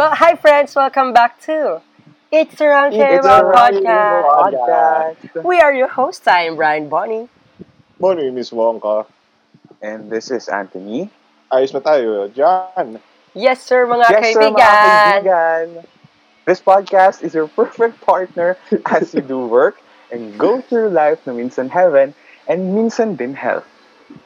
Well, 0.00 0.14
hi 0.16 0.34
friends, 0.34 0.74
welcome 0.74 1.12
back 1.12 1.38
to 1.42 1.82
It's 2.32 2.58
Around 2.58 2.94
It's 2.94 3.04
Table 3.04 3.26
Around 3.26 3.84
Podcast. 3.84 5.16
Podcast. 5.20 5.44
We 5.44 5.60
are 5.60 5.74
your 5.74 5.88
hosts. 5.88 6.26
I 6.26 6.44
am 6.48 6.56
Brian 6.56 6.88
Bonnie. 6.88 7.28
Morning, 7.98 8.34
Miss 8.34 8.48
Wongka. 8.48 9.04
And 9.82 10.08
this 10.08 10.30
is 10.30 10.48
Anthony. 10.48 11.10
Ayos 11.52 11.76
na 11.76 11.84
tayo 11.84 12.32
dyan. 12.32 12.96
Yes 13.36 13.60
sir, 13.60 13.84
mga 13.84 14.08
yes, 14.08 14.32
sir, 14.32 14.40
kaibigan. 14.40 14.56
mga 14.56 15.20
kaibigan. 15.20 15.66
This 16.48 16.64
podcast 16.64 17.20
is 17.20 17.36
your 17.36 17.52
perfect 17.52 18.00
partner 18.00 18.56
as 18.88 19.12
you 19.12 19.20
do 19.20 19.44
work 19.44 19.84
and 20.08 20.32
go 20.40 20.64
through 20.64 20.96
life 20.96 21.20
na 21.28 21.36
minsan 21.36 21.68
heaven 21.68 22.16
and 22.48 22.72
minsan 22.72 23.20
din 23.20 23.36
hell. 23.36 23.60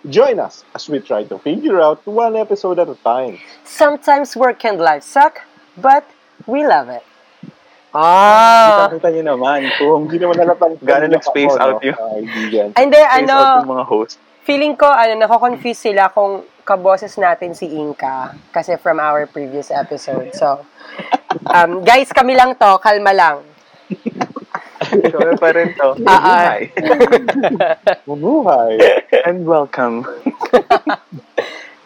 Join 0.07 0.39
us 0.39 0.63
as 0.71 0.87
we 0.87 1.03
try 1.03 1.27
to 1.27 1.35
figure 1.43 1.83
out 1.83 1.99
one 2.07 2.39
episode 2.39 2.79
at 2.79 2.87
a 2.87 2.95
time. 3.03 3.43
Sometimes 3.67 4.39
work 4.39 4.63
and 4.63 4.79
life 4.79 5.03
suck, 5.03 5.43
but 5.77 6.05
we 6.45 6.63
love 6.63 6.89
it. 6.89 7.05
Ah, 7.91 8.91
Kita 8.91 9.07
nyo 9.09 9.23
naman 9.33 9.71
kung 9.77 10.11
Hindi 10.11 10.19
naman 10.19 10.35
nalatang 10.37 10.75
Gano'n 10.83 11.15
nag-space 11.15 11.55
out 11.55 11.79
yung- 11.79 11.95
Kaibigan. 11.95 12.69
hindi, 12.75 12.99
face 12.99 13.15
ano, 13.23 13.63
mga 13.63 13.85
host. 13.87 14.19
feeling 14.43 14.75
ko, 14.75 14.85
ano, 14.85 15.15
nako-confuse 15.15 15.79
sila 15.89 16.11
kung 16.11 16.43
kaboses 16.61 17.15
natin 17.17 17.53
si 17.53 17.71
Inka 17.71 18.35
kasi 18.51 18.75
from 18.77 18.99
our 18.99 19.25
previous 19.25 19.71
episode. 19.71 20.35
So, 20.35 20.67
um, 21.47 21.81
guys, 21.81 22.11
kami 22.11 22.35
lang 22.35 22.57
to, 22.57 22.77
kalma 22.79 23.15
lang. 23.15 23.47
Kami 24.85 25.39
pa 25.39 25.49
rin 25.51 25.71
to. 25.73 25.95
Ah, 26.05 26.19
ah. 26.19 26.41
Hi. 26.51 26.61
Mabuhay. 28.03 28.75
And 29.23 29.45
welcome. 29.45 30.03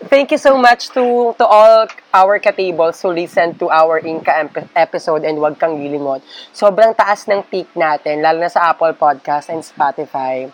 Thank 0.09 0.33
you 0.33 0.41
so 0.41 0.56
much 0.56 0.89
to 0.97 1.37
to 1.37 1.45
all 1.45 1.84
our 2.17 2.41
katables 2.41 2.97
who 3.05 3.12
listen 3.12 3.53
to 3.61 3.69
our 3.69 4.01
Inka 4.01 4.48
ep- 4.48 4.73
episode 4.73 5.20
and 5.28 5.37
wag 5.37 5.61
kang 5.61 5.77
lilingon. 5.77 6.25
Sobrang 6.56 6.97
taas 6.97 7.28
ng 7.28 7.45
peak 7.45 7.69
natin, 7.77 8.25
lalo 8.25 8.41
na 8.41 8.48
sa 8.48 8.73
Apple 8.73 8.97
Podcast 8.97 9.53
and 9.53 9.61
Spotify. 9.61 10.48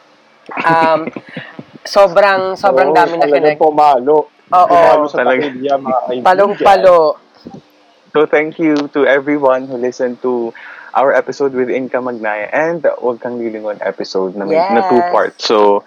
Um, 0.66 1.06
sobrang, 1.86 2.58
sobrang 2.58 2.90
Oo, 2.90 2.98
dami 2.98 3.14
na 3.14 3.30
kinag... 3.30 3.54
Pumalo. 3.54 4.26
Oo. 4.50 4.66
Pumalo 4.66 5.06
sa 5.06 5.22
Talaga. 5.22 5.46
pamilya, 5.46 5.74
mga. 5.78 6.00
Palong-palo. 6.26 6.98
So 8.10 8.26
thank 8.26 8.58
you 8.58 8.90
to 8.90 9.06
everyone 9.06 9.70
who 9.70 9.78
listened 9.78 10.18
to 10.22 10.50
our 10.94 11.12
episode 11.12 11.52
with 11.52 11.68
Inka 11.68 11.98
Magnaya 11.98 12.48
and 12.54 12.82
the 12.82 12.94
Huwag 12.96 13.20
Kang 13.20 13.38
Lilingon 13.38 13.78
episode 13.82 14.34
na, 14.38 14.46
may, 14.46 14.56
na 14.56 14.86
two 14.88 15.02
Yes. 15.02 15.10
parts. 15.12 15.40
So, 15.44 15.82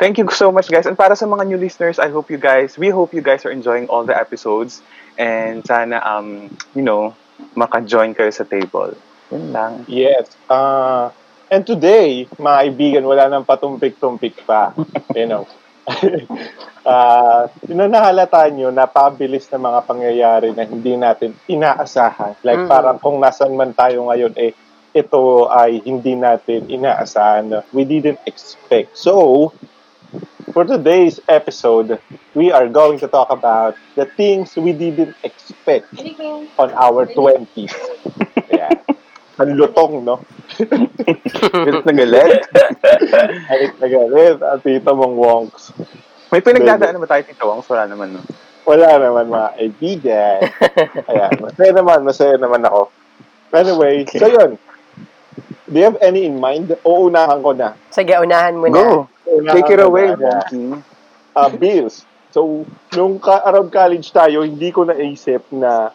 thank 0.00 0.18
you 0.18 0.26
so 0.32 0.50
much 0.50 0.68
guys. 0.68 0.86
And 0.88 0.96
para 0.96 1.14
sa 1.14 1.26
mga 1.26 1.46
new 1.46 1.60
listeners, 1.60 2.00
I 2.00 2.08
hope 2.08 2.30
you 2.32 2.40
guys, 2.40 2.78
we 2.78 2.88
hope 2.88 3.12
you 3.12 3.20
guys 3.20 3.44
are 3.44 3.52
enjoying 3.52 3.86
all 3.92 4.04
the 4.04 4.16
episodes 4.16 4.80
and 5.20 5.64
sana, 5.64 6.00
um, 6.00 6.50
you 6.74 6.82
know, 6.82 7.14
maka-join 7.54 8.16
kayo 8.16 8.32
sa 8.32 8.44
table. 8.44 8.96
Yun 9.28 9.52
lang. 9.52 9.84
Yes. 9.86 10.24
Uh, 10.48 11.12
and 11.52 11.66
today, 11.66 12.24
mga 12.40 12.56
kaibigan, 12.72 13.04
wala 13.04 13.28
nang 13.28 13.44
patumpik-tumpik 13.44 14.40
pa. 14.48 14.72
you 15.14 15.28
know. 15.28 15.44
uh, 16.86 17.46
yun 17.66 17.78
na 17.78 17.86
nahalata 17.86 18.46
nyo, 18.50 18.70
napabilis 18.74 19.46
na 19.50 19.58
mga 19.58 19.80
pangyayari 19.86 20.48
na 20.52 20.66
hindi 20.66 20.98
natin 20.98 21.34
inaasahan. 21.46 22.38
Like 22.42 22.66
Mhm. 22.66 22.70
parang 22.70 22.98
kung 22.98 23.18
nasan 23.18 23.54
man 23.54 23.72
tayo 23.72 24.06
ngayon, 24.10 24.34
eh, 24.34 24.52
ito 24.90 25.46
ay 25.52 25.84
hindi 25.84 26.16
natin 26.16 26.66
inaasahan. 26.66 27.62
We 27.70 27.84
didn't 27.84 28.18
expect. 28.24 28.96
So, 28.96 29.52
for 30.50 30.64
today's 30.64 31.20
episode, 31.28 32.00
we 32.32 32.48
are 32.48 32.64
going 32.64 32.96
to 33.04 33.08
talk 33.08 33.28
about 33.28 33.76
the 33.94 34.08
things 34.08 34.56
we 34.56 34.72
didn't 34.72 35.12
expect 35.20 35.92
on 36.56 36.72
our 36.74 37.04
20s. 37.06 37.74
Yeah. 38.46 38.78
Ang 39.36 39.58
lutong, 39.58 40.06
no? 40.06 40.22
Galit 41.66 41.82
na 41.84 41.92
galit. 41.92 42.40
Kahit 43.50 43.72
na 43.76 43.86
galit, 43.90 44.38
at 44.40 44.62
tito 44.64 44.96
mong 44.96 45.18
wonks. 45.18 45.65
May 46.30 46.42
pinagdadaan 46.42 46.98
ba 46.98 47.08
tayo 47.08 47.22
dito? 47.22 47.44
Ang 47.46 47.62
wala 47.62 47.84
naman, 47.86 48.08
no? 48.18 48.22
Wala 48.66 48.88
naman 48.98 49.30
mga 49.30 49.50
kaibigan. 49.54 50.38
Ayan, 51.10 51.32
masaya 51.38 51.70
naman, 51.70 51.98
masaya 52.02 52.34
naman 52.34 52.62
ako. 52.66 52.90
Anyway, 53.54 54.02
so 54.10 54.26
yun. 54.26 54.58
Do 55.70 55.74
you 55.78 55.86
have 55.86 55.98
any 56.02 56.26
in 56.26 56.38
mind? 56.42 56.74
Uunahan 56.82 57.42
ko 57.42 57.54
na. 57.54 57.78
Sige, 57.94 58.14
unahan 58.18 58.58
mo 58.58 58.66
na. 58.66 58.74
Go! 58.74 59.06
Uunahan 59.26 59.54
Take 59.54 59.70
it 59.74 59.82
away, 59.82 60.14
Monkey. 60.14 60.82
uh, 61.34 61.50
bills. 61.50 62.06
So, 62.34 62.66
nung 62.94 63.18
ka- 63.22 63.42
around 63.46 63.70
college 63.70 64.10
tayo, 64.10 64.42
hindi 64.42 64.70
ko 64.70 64.86
naisip 64.86 65.46
na 65.54 65.90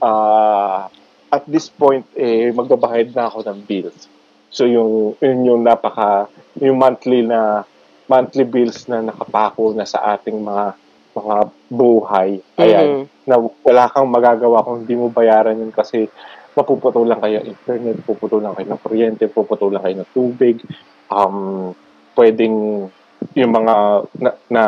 ah, 0.00 0.88
at 1.30 1.44
this 1.46 1.70
point, 1.70 2.04
eh, 2.18 2.50
magbabayad 2.50 3.14
na 3.14 3.30
ako 3.30 3.46
ng 3.46 3.58
bills. 3.68 4.10
So, 4.50 4.66
yung, 4.66 5.14
yun 5.22 5.46
yung 5.46 5.62
napaka, 5.62 6.26
yung 6.58 6.80
monthly 6.80 7.22
na, 7.22 7.62
monthly 8.10 8.42
bills 8.42 8.90
na 8.90 8.98
nakapako 9.06 9.70
na 9.70 9.86
sa 9.86 10.18
ating 10.18 10.34
mga, 10.42 10.74
mga 11.14 11.36
buhay. 11.70 12.42
Ayan. 12.58 12.86
Mhm. 12.86 13.04
Na 13.30 13.38
wala 13.38 13.84
kang 13.86 14.10
magagawa 14.10 14.66
kung 14.66 14.82
hindi 14.82 14.98
mo 14.98 15.06
bayaran 15.14 15.62
yun 15.62 15.70
kasi 15.70 16.10
mapuputulan 16.58 17.22
kayo 17.22 17.38
ng 17.38 17.54
internet, 17.54 17.96
puputulan 18.02 18.50
kayo 18.58 18.66
ng 18.74 18.82
kuryente, 18.82 19.24
puputulan 19.30 19.78
kayo 19.78 20.02
ng 20.02 20.10
tubig, 20.10 20.58
um, 21.06 21.70
pwedeng 22.18 22.90
yung 23.38 23.52
mga 23.54 23.74
na, 24.18 24.30
na 24.50 24.64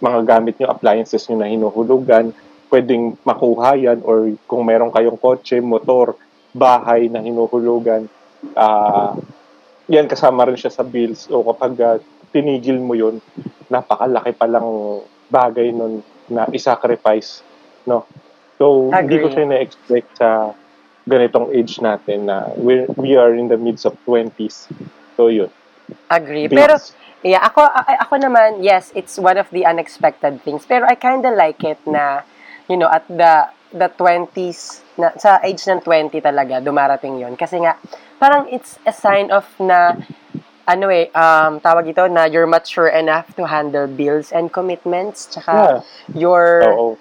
mga 0.00 0.20
gamit 0.24 0.56
nyo, 0.56 0.72
appliances 0.72 1.28
nyo 1.28 1.44
na 1.44 1.52
hinuhulugan, 1.52 2.32
pwedeng 2.72 3.20
makuha 3.20 3.76
yan 3.76 4.00
or 4.00 4.32
kung 4.48 4.64
meron 4.64 4.88
kayong 4.88 5.20
kotse, 5.20 5.60
motor, 5.60 6.16
bahay 6.56 7.12
na 7.12 7.20
hinuhulugan, 7.20 8.08
ah 8.56 9.12
yan 9.90 10.06
kasama 10.06 10.46
rin 10.46 10.56
siya 10.56 10.72
sa 10.72 10.86
bills 10.86 11.26
o 11.28 11.42
kapag 11.42 11.72
ah, 11.82 11.98
tinigil 12.30 12.78
mo 12.78 12.94
yun, 12.94 13.18
napakalaki 13.70 14.34
palang 14.34 15.02
bagay 15.30 15.70
nun 15.74 16.02
na 16.30 16.46
isacrifice, 16.50 17.42
no? 17.86 18.06
So, 18.60 18.92
hindi 18.92 19.18
ko 19.18 19.30
Agree. 19.30 19.34
siya 19.34 19.46
na-expect 19.50 20.10
sa 20.20 20.52
ganitong 21.08 21.50
age 21.50 21.80
natin 21.80 22.28
na 22.28 22.52
we 22.60 22.84
we 23.00 23.16
are 23.16 23.32
in 23.32 23.48
the 23.48 23.56
midst 23.56 23.88
of 23.88 23.96
20s. 24.04 24.68
So, 25.16 25.32
yun. 25.32 25.48
Agree. 26.12 26.46
Bills. 26.46 26.60
Pero, 26.60 26.74
yeah, 27.26 27.42
ako, 27.42 27.66
ako 27.72 28.14
naman, 28.20 28.62
yes, 28.62 28.92
it's 28.94 29.18
one 29.18 29.40
of 29.40 29.48
the 29.50 29.66
unexpected 29.66 30.38
things. 30.44 30.68
Pero 30.68 30.86
I 30.86 30.94
kinda 30.94 31.32
like 31.34 31.64
it 31.64 31.80
na, 31.88 32.22
you 32.68 32.76
know, 32.76 32.86
at 32.90 33.06
the 33.08 33.48
the 33.70 33.86
20s, 33.94 34.82
na, 34.98 35.14
sa 35.14 35.38
age 35.42 35.62
ng 35.66 35.80
20 35.82 36.18
talaga, 36.20 36.58
dumarating 36.58 37.22
yon 37.22 37.38
Kasi 37.38 37.62
nga, 37.62 37.78
parang 38.18 38.50
it's 38.50 38.76
a 38.82 38.92
sign 38.92 39.30
of 39.30 39.46
na, 39.62 39.94
ano 40.68 40.88
eh, 40.88 41.08
um, 41.14 41.60
tawag 41.60 41.88
ito, 41.88 42.06
na 42.08 42.24
you're 42.24 42.46
mature 42.46 42.88
enough 42.88 43.32
to 43.36 43.46
handle 43.46 43.86
bills 43.86 44.32
and 44.32 44.52
commitments. 44.52 45.26
Tsaka, 45.30 45.52
Yeah. 45.52 45.76
you're, 46.14 46.62
Oo. 46.66 46.98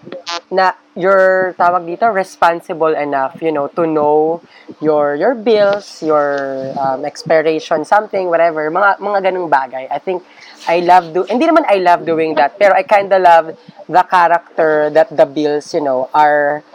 na 0.52 0.74
you're 1.00 1.56
tawag 1.56 1.86
dito 1.88 2.10
responsible 2.12 2.92
enough 2.92 3.40
you 3.40 3.54
know 3.54 3.72
to 3.72 3.88
know 3.88 4.42
your 4.84 5.16
your 5.16 5.32
bills 5.32 6.04
your 6.04 6.36
um, 6.76 7.06
expiration 7.08 7.86
something 7.86 8.28
whatever 8.28 8.68
mga 8.68 9.00
mga 9.00 9.20
ganung 9.32 9.48
bagay 9.48 9.88
i 9.88 9.96
think 10.02 10.20
i 10.68 10.84
love 10.84 11.14
do 11.16 11.24
hindi 11.30 11.48
naman 11.48 11.64
i 11.72 11.80
love 11.80 12.04
doing 12.04 12.36
that 12.36 12.58
pero 12.60 12.76
i 12.76 12.84
kind 12.84 13.14
of 13.14 13.22
love 13.24 13.56
the 13.88 14.04
character 14.12 14.90
that 14.92 15.08
the 15.14 15.24
bills 15.24 15.72
you 15.72 15.80
know 15.80 16.10
are 16.12 16.66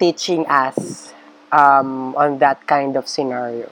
teaching 0.00 0.46
us 0.48 1.12
um 1.52 2.16
on 2.16 2.38
that 2.40 2.64
kind 2.64 2.96
of 2.96 3.04
scenario 3.04 3.68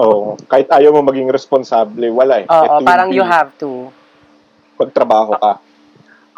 Oo. 0.00 0.40
Kahit 0.48 0.72
ayaw 0.72 0.96
mo 0.96 1.04
maging 1.04 1.28
responsable, 1.28 2.08
wala 2.10 2.42
eh. 2.42 2.46
oo 2.48 2.80
will 2.80 2.88
parang 2.88 3.12
you 3.12 3.22
have 3.22 3.52
to 3.60 3.92
Magtrabaho 4.80 5.36
ka. 5.36 5.60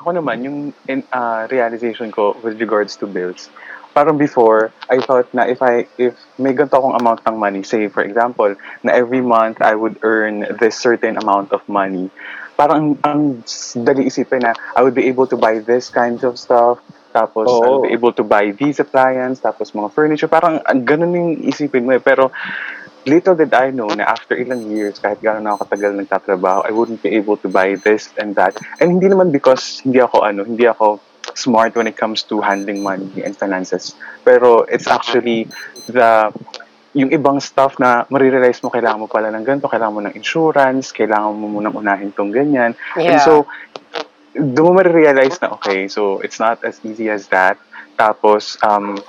Ako 0.03 0.19
naman, 0.19 0.43
yung 0.43 0.59
in, 0.91 1.07
uh, 1.15 1.47
realization 1.47 2.11
ko 2.11 2.35
with 2.43 2.59
regards 2.59 2.99
to 2.99 3.07
bills, 3.07 3.55
parang 3.95 4.19
before, 4.19 4.75
I 4.91 4.99
thought 4.99 5.31
na 5.31 5.47
if 5.47 5.63
I, 5.63 5.87
if 5.95 6.19
may 6.43 6.51
ganito 6.51 6.75
akong 6.75 6.99
amount 6.99 7.23
ng 7.23 7.39
money, 7.39 7.63
say 7.63 7.87
for 7.87 8.03
example, 8.03 8.59
na 8.83 8.91
every 8.91 9.23
month 9.23 9.63
I 9.63 9.79
would 9.79 10.03
earn 10.03 10.59
this 10.59 10.75
certain 10.75 11.15
amount 11.23 11.55
of 11.55 11.63
money, 11.71 12.11
parang 12.59 12.99
ang 13.07 13.47
dali 13.87 14.11
isipin 14.11 14.43
na 14.43 14.59
I 14.75 14.83
would 14.83 14.99
be 14.99 15.07
able 15.07 15.31
to 15.31 15.39
buy 15.39 15.63
this 15.63 15.87
kinds 15.87 16.27
of 16.27 16.35
stuff, 16.35 16.83
tapos 17.15 17.47
I 17.47 17.55
Oo. 17.55 17.79
would 17.79 17.87
be 17.87 17.95
able 17.95 18.17
to 18.19 18.27
buy 18.27 18.51
these 18.59 18.83
appliances, 18.83 19.39
tapos 19.39 19.71
mga 19.71 19.95
furniture, 19.95 20.27
parang 20.27 20.59
ang 20.67 20.83
ganun 20.83 21.15
yung 21.15 21.31
isipin 21.47 21.87
mo 21.87 21.95
eh. 21.95 22.03
Pero 22.03 22.35
little 23.07 23.35
did 23.35 23.53
I 23.55 23.71
know 23.71 23.89
na 23.91 24.05
after 24.07 24.37
ilang 24.37 24.71
years, 24.71 24.99
kahit 24.99 25.23
gano'n 25.23 25.47
ako 25.47 25.67
katagal 25.67 25.93
nagtatrabaho, 25.99 26.67
I 26.67 26.71
wouldn't 26.71 27.03
be 27.03 27.15
able 27.19 27.37
to 27.43 27.49
buy 27.49 27.75
this 27.81 28.11
and 28.19 28.35
that. 28.37 28.55
And 28.79 28.99
hindi 28.99 29.11
naman 29.11 29.33
because 29.35 29.83
hindi 29.83 29.99
ako 29.99 30.23
ano, 30.23 30.45
hindi 30.47 30.67
ako 30.67 31.03
smart 31.35 31.75
when 31.75 31.87
it 31.87 31.97
comes 31.97 32.23
to 32.29 32.41
handling 32.41 32.83
money 32.83 33.23
and 33.23 33.35
finances. 33.35 33.95
Pero 34.23 34.63
it's 34.69 34.87
actually 34.87 35.49
the 35.89 36.31
yung 36.93 37.09
ibang 37.09 37.41
stuff 37.41 37.81
na 37.81 38.05
marirealize 38.13 38.61
mo 38.61 38.69
kailangan 38.69 39.01
mo 39.01 39.09
pala 39.09 39.33
ng 39.33 39.45
ganito, 39.49 39.65
kailangan 39.65 39.95
mo 39.97 40.01
ng 40.05 40.15
insurance, 40.15 40.93
kailangan 40.93 41.33
mo 41.33 41.49
munang 41.49 41.73
unahin 41.73 42.13
tong 42.13 42.29
ganyan. 42.29 42.77
And 43.01 43.17
Yeah. 43.17 43.25
so, 43.25 43.49
doon 44.37 44.65
mo 44.69 44.73
marirealize 44.77 45.41
na, 45.41 45.57
okay, 45.57 45.89
so 45.89 46.21
it's 46.21 46.37
not 46.37 46.61
as 46.61 46.77
easy 46.85 47.09
as 47.09 47.33
that. 47.33 47.57
Tapos, 47.97 48.61
um, 48.61 49.01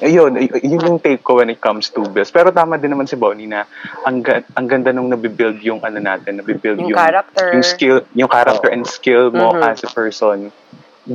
yun, 0.00 0.36
y- 0.36 0.62
yun 0.62 0.80
yung 0.80 0.98
take 0.98 1.20
ko 1.20 1.38
when 1.38 1.48
it 1.48 1.60
comes 1.60 1.88
to 1.88 2.04
bills. 2.08 2.28
Pero 2.28 2.50
tama 2.50 2.76
din 2.76 2.90
naman 2.90 3.04
si 3.04 3.14
Bonnie 3.14 3.46
na 3.46 3.64
ang, 4.02 4.20
ga- 4.20 4.44
ang 4.52 4.66
ganda 4.66 4.90
nung 4.90 5.08
nabibuild 5.08 5.60
yung 5.60 5.80
ano 5.80 5.96
natin, 5.96 6.40
nabibuild 6.40 6.80
Yung 6.80 6.92
yung, 6.92 6.98
character. 6.98 7.46
yung 7.52 7.64
skill, 7.64 7.98
yung 8.12 8.28
character 8.28 8.68
Oo. 8.68 8.74
and 8.74 8.84
skill 8.84 9.30
mo 9.30 9.52
Mhm. 9.52 9.62
as 9.62 9.80
a 9.82 9.90
person 9.90 10.50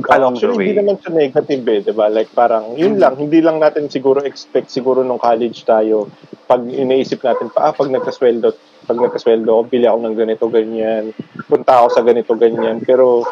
along 0.08 0.40
the 0.40 0.48
Actually, 0.48 0.56
way. 0.56 0.64
hindi 0.72 0.80
naman 0.80 0.96
siya 0.98 1.12
negative 1.12 1.62
eh, 1.68 1.78
di 1.84 1.92
ba? 1.92 2.08
Like 2.08 2.32
parang, 2.32 2.80
yun 2.80 2.96
lang, 2.96 3.20
hindi 3.20 3.44
lang 3.44 3.60
natin 3.60 3.92
siguro 3.92 4.24
expect 4.24 4.72
siguro 4.72 5.04
nung 5.04 5.20
college 5.20 5.62
tayo, 5.62 6.08
pag 6.48 6.64
iniisip 6.64 7.20
natin 7.20 7.52
pa, 7.52 7.68
ah, 7.68 7.72
pag 7.76 7.92
nagkasweldo, 7.92 8.56
pag 8.82 8.98
nagkasweldo 8.98 9.52
ako, 9.52 9.62
bili 9.68 9.84
ako 9.84 9.98
ng 10.00 10.16
ganito, 10.16 10.44
ganyan, 10.48 11.12
punta 11.44 11.84
ako 11.84 11.88
sa 11.92 12.02
ganito, 12.02 12.32
ganyan. 12.34 12.80
Pero, 12.80 13.22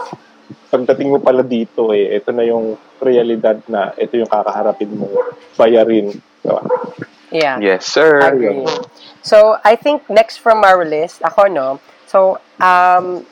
pagdating 0.70 1.10
mo 1.10 1.18
pala 1.18 1.42
dito 1.42 1.90
eh, 1.90 2.16
ito 2.18 2.30
na 2.30 2.46
yung 2.46 2.78
realidad 3.02 3.58
na 3.66 3.90
ito 3.96 4.16
yung 4.16 4.30
kakaharapin 4.30 4.92
mo, 4.92 5.10
bayarin. 5.58 6.14
Diba? 6.40 6.62
Yeah. 7.30 7.62
Yes, 7.62 7.86
sir. 7.86 8.18
Agree. 8.20 8.66
So, 9.22 9.58
I 9.62 9.76
think 9.76 10.08
next 10.10 10.42
from 10.42 10.64
our 10.66 10.82
list, 10.84 11.22
ako, 11.22 11.46
no? 11.46 11.68
So, 12.10 12.42
um, 12.58 13.22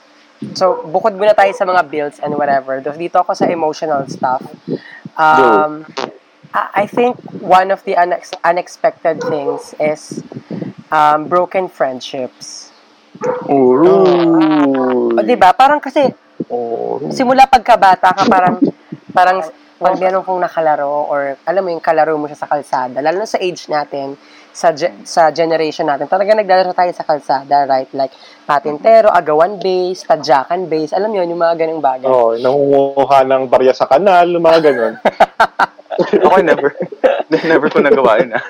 so, 0.55 0.87
bukod 0.87 1.19
muna 1.19 1.35
tayo 1.35 1.51
sa 1.51 1.67
mga 1.67 1.83
bills 1.91 2.17
and 2.23 2.39
whatever. 2.39 2.79
Dito 2.79 3.19
ako 3.19 3.35
sa 3.35 3.51
emotional 3.51 4.07
stuff. 4.07 4.43
Um, 5.19 5.83
I 6.55 6.87
think 6.87 7.19
one 7.43 7.75
of 7.75 7.83
the 7.85 7.99
unex- 7.99 8.39
unexpected 8.47 9.21
things 9.21 9.75
is 9.83 10.23
um, 10.95 11.27
broken 11.27 11.69
friendships. 11.69 12.71
Ooh. 13.51 15.13
O, 15.13 15.21
di 15.27 15.35
ba? 15.35 15.53
Parang 15.53 15.83
kasi, 15.83 16.07
Oh, 16.47 17.03
simula 17.11 17.51
pagkabata 17.51 18.15
ka, 18.15 18.23
parang, 18.31 18.63
parang, 19.11 19.39
pag 19.79 19.95
meron 19.99 20.27
kong 20.27 20.43
nakalaro 20.43 21.07
or 21.07 21.39
alam 21.47 21.63
mo 21.63 21.71
yung 21.71 21.83
kalaro 21.83 22.19
mo 22.19 22.27
siya 22.27 22.47
sa 22.47 22.51
kalsada, 22.51 22.99
lalo 22.99 23.23
na 23.23 23.31
sa 23.31 23.39
age 23.39 23.71
natin, 23.71 24.19
sa 24.51 24.75
ge- 24.75 25.07
sa 25.07 25.31
generation 25.31 25.87
natin, 25.87 26.11
talaga 26.11 26.35
naglalaro 26.35 26.75
tayo 26.75 26.91
sa 26.91 27.07
kalsada, 27.07 27.63
right? 27.63 27.87
Like, 27.95 28.11
patintero, 28.43 29.07
agawan 29.15 29.63
base, 29.63 30.03
tadyakan 30.03 30.67
base, 30.67 30.91
alam 30.91 31.15
mo 31.15 31.23
yun, 31.23 31.31
yung 31.31 31.43
mga 31.43 31.55
ganung 31.63 31.83
bagay. 31.83 32.11
oh, 32.11 32.35
nangunguha 32.35 33.23
ng 33.23 33.47
barya 33.47 33.71
sa 33.71 33.87
kanal, 33.87 34.27
yung 34.27 34.43
mga 34.43 34.61
ganun. 34.67 34.95
Ako 36.27 36.43
never. 36.43 36.75
never 37.31 37.67
ko 37.71 37.79
nagawa 37.79 38.19
yun. 38.19 38.35
ah. 38.35 38.43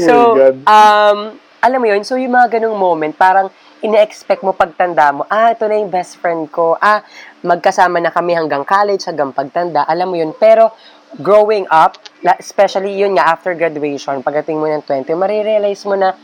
So, 0.00 0.14
Oh 0.36 0.52
um, 0.68 1.18
alam 1.62 1.78
mo 1.78 1.86
yun, 1.86 2.02
so 2.02 2.18
yung 2.18 2.34
mga 2.34 2.58
ganung 2.58 2.76
moment, 2.76 3.14
parang 3.14 3.48
ine-expect 3.82 4.46
mo 4.46 4.54
pagtanda 4.54 5.10
mo, 5.10 5.26
ah, 5.26 5.50
ito 5.50 5.66
na 5.66 5.74
yung 5.82 5.90
best 5.90 6.22
friend 6.22 6.46
ko, 6.54 6.78
ah, 6.78 7.02
magkasama 7.42 7.98
na 7.98 8.14
kami 8.14 8.38
hanggang 8.38 8.62
college, 8.62 9.02
hanggang 9.10 9.34
pagtanda, 9.34 9.82
alam 9.84 10.06
mo 10.06 10.16
yun. 10.16 10.30
Pero, 10.38 10.70
growing 11.18 11.66
up, 11.68 11.98
especially 12.38 12.94
yun 12.94 13.18
nga, 13.18 13.34
after 13.34 13.52
graduation, 13.58 14.22
pagdating 14.22 14.56
mo 14.56 14.70
ng 14.70 14.86
20, 14.86 15.12
marirealize 15.18 15.82
mo 15.84 15.98
na, 15.98 16.14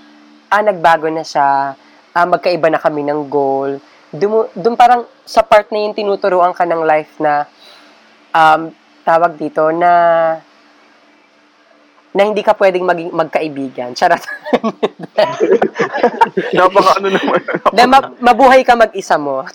ah, 0.49 0.63
nagbago 0.63 1.11
na 1.11 1.27
siya, 1.27 1.75
ah, 2.15 2.27
magkaiba 2.31 2.71
na 2.71 2.79
kami 2.79 3.03
ng 3.03 3.27
goal. 3.27 3.83
Doon, 4.15 4.49
doon 4.55 4.79
parang, 4.79 5.03
sa 5.27 5.43
part 5.43 5.69
na 5.75 5.83
yung 5.83 5.99
tinuturuan 5.99 6.55
ka 6.55 6.63
ng 6.65 6.83
life 6.87 7.19
na, 7.19 7.45
um, 8.33 8.71
tawag 9.03 9.35
dito, 9.35 9.69
na, 9.75 9.91
na 12.19 12.27
hindi 12.27 12.43
ka 12.43 12.51
pwedeng 12.59 12.83
maging 12.83 13.15
magkaibigan. 13.15 13.95
Charot. 13.95 14.19
Napaka 16.59 16.99
ano 16.99 17.15
naman. 17.15 17.41
na 17.71 17.83
ma- 17.87 18.11
mabuhay 18.19 18.67
ka 18.67 18.75
mag-isa 18.75 19.15
mo. 19.15 19.47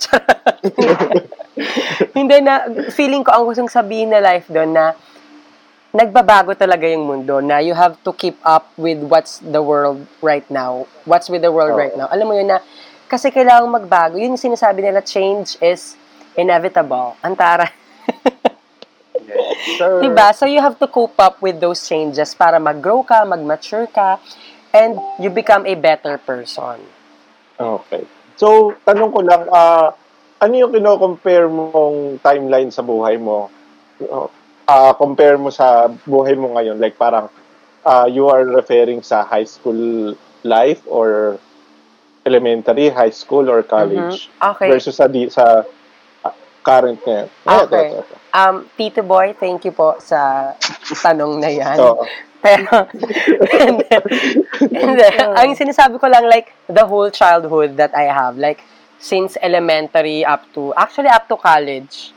hindi 2.16 2.36
na, 2.40 2.64
feeling 2.88 3.20
ko 3.20 3.36
ang 3.36 3.44
gustong 3.44 3.68
sabihin 3.68 4.16
na 4.16 4.24
life 4.24 4.48
doon 4.48 4.72
na 4.72 4.96
nagbabago 5.92 6.56
talaga 6.56 6.88
yung 6.88 7.04
mundo 7.04 7.44
na 7.44 7.60
you 7.60 7.76
have 7.76 8.00
to 8.00 8.16
keep 8.16 8.40
up 8.48 8.72
with 8.80 8.96
what's 9.12 9.44
the 9.44 9.60
world 9.60 10.00
right 10.24 10.48
now. 10.48 10.88
What's 11.04 11.28
with 11.28 11.44
the 11.44 11.52
world 11.52 11.76
Oo. 11.76 11.80
right 11.84 11.92
now. 11.92 12.08
Alam 12.08 12.32
mo 12.32 12.32
yun 12.32 12.48
na, 12.48 12.64
kasi 13.12 13.28
kailangang 13.28 13.76
magbago. 13.76 14.16
Yun 14.16 14.40
yung 14.40 14.40
sinasabi 14.40 14.80
nila, 14.80 15.04
change 15.04 15.60
is 15.60 16.00
inevitable. 16.32 17.12
Antara. 17.20 17.83
Sir. 19.78 20.02
Diba? 20.02 20.34
So 20.34 20.46
you 20.46 20.60
have 20.60 20.78
to 20.78 20.86
cope 20.86 21.18
up 21.18 21.40
with 21.40 21.60
those 21.60 21.86
changes 21.88 22.34
para 22.34 22.60
mag-grow 22.60 23.02
ka, 23.02 23.24
mag-mature 23.24 23.86
ka, 23.88 24.20
and 24.74 24.98
you 25.18 25.30
become 25.30 25.66
a 25.66 25.74
better 25.74 26.18
person. 26.18 26.82
Okay. 27.54 28.02
So, 28.34 28.74
tanong 28.82 29.14
ko 29.14 29.20
lang, 29.22 29.46
ah, 29.54 29.94
ano 30.42 30.52
yung 30.58 30.74
kino-compare 30.74 31.46
mong 31.46 32.18
timeline 32.20 32.74
sa 32.74 32.82
buhay 32.82 33.14
mo? 33.16 33.48
Ah, 34.66 34.92
compare 34.98 35.38
mo 35.38 35.54
sa 35.54 35.86
buhay 36.02 36.34
mo 36.34 36.58
ngayon? 36.58 36.82
Like 36.82 36.98
parang, 36.98 37.30
ah, 37.86 38.10
you 38.10 38.26
are 38.26 38.42
referring 38.42 39.06
sa 39.06 39.22
high 39.22 39.46
school 39.46 40.12
life 40.42 40.82
or 40.90 41.38
elementary, 42.26 42.90
high 42.90 43.14
school, 43.14 43.46
or 43.46 43.62
college? 43.62 44.26
Mhm. 44.26 44.50
Okay. 44.56 44.68
Versus 44.74 44.98
sa, 44.98 45.06
di, 45.06 45.30
sa 45.30 45.62
current 46.64 46.98
ngayon. 47.04 47.28
Ah, 47.44 47.62
ito, 47.62 47.68
Okay. 47.68 47.86
ito, 47.92 48.00
ito. 48.00 48.14
Um, 48.34 48.56
Tito 48.74 49.02
Boy, 49.04 49.36
thank 49.36 49.62
you 49.68 49.70
po 49.76 50.00
sa 50.00 50.50
tanong 51.04 51.38
na 51.38 51.52
yan. 51.52 51.76
So, 51.76 52.02
Pero, 52.44 52.68
and 53.56 53.80
then, 53.88 54.04
and 54.68 54.92
then, 55.00 55.16
ang 55.32 55.56
sinasabi 55.56 55.96
ko 55.96 56.12
lang, 56.12 56.28
like, 56.28 56.52
the 56.68 56.84
whole 56.84 57.08
childhood 57.08 57.80
that 57.80 57.96
I 57.96 58.04
have, 58.12 58.36
like, 58.36 58.60
since 59.00 59.40
elementary 59.40 60.28
up 60.28 60.44
to, 60.52 60.76
actually 60.76 61.08
up 61.08 61.24
to 61.32 61.40
college, 61.40 62.12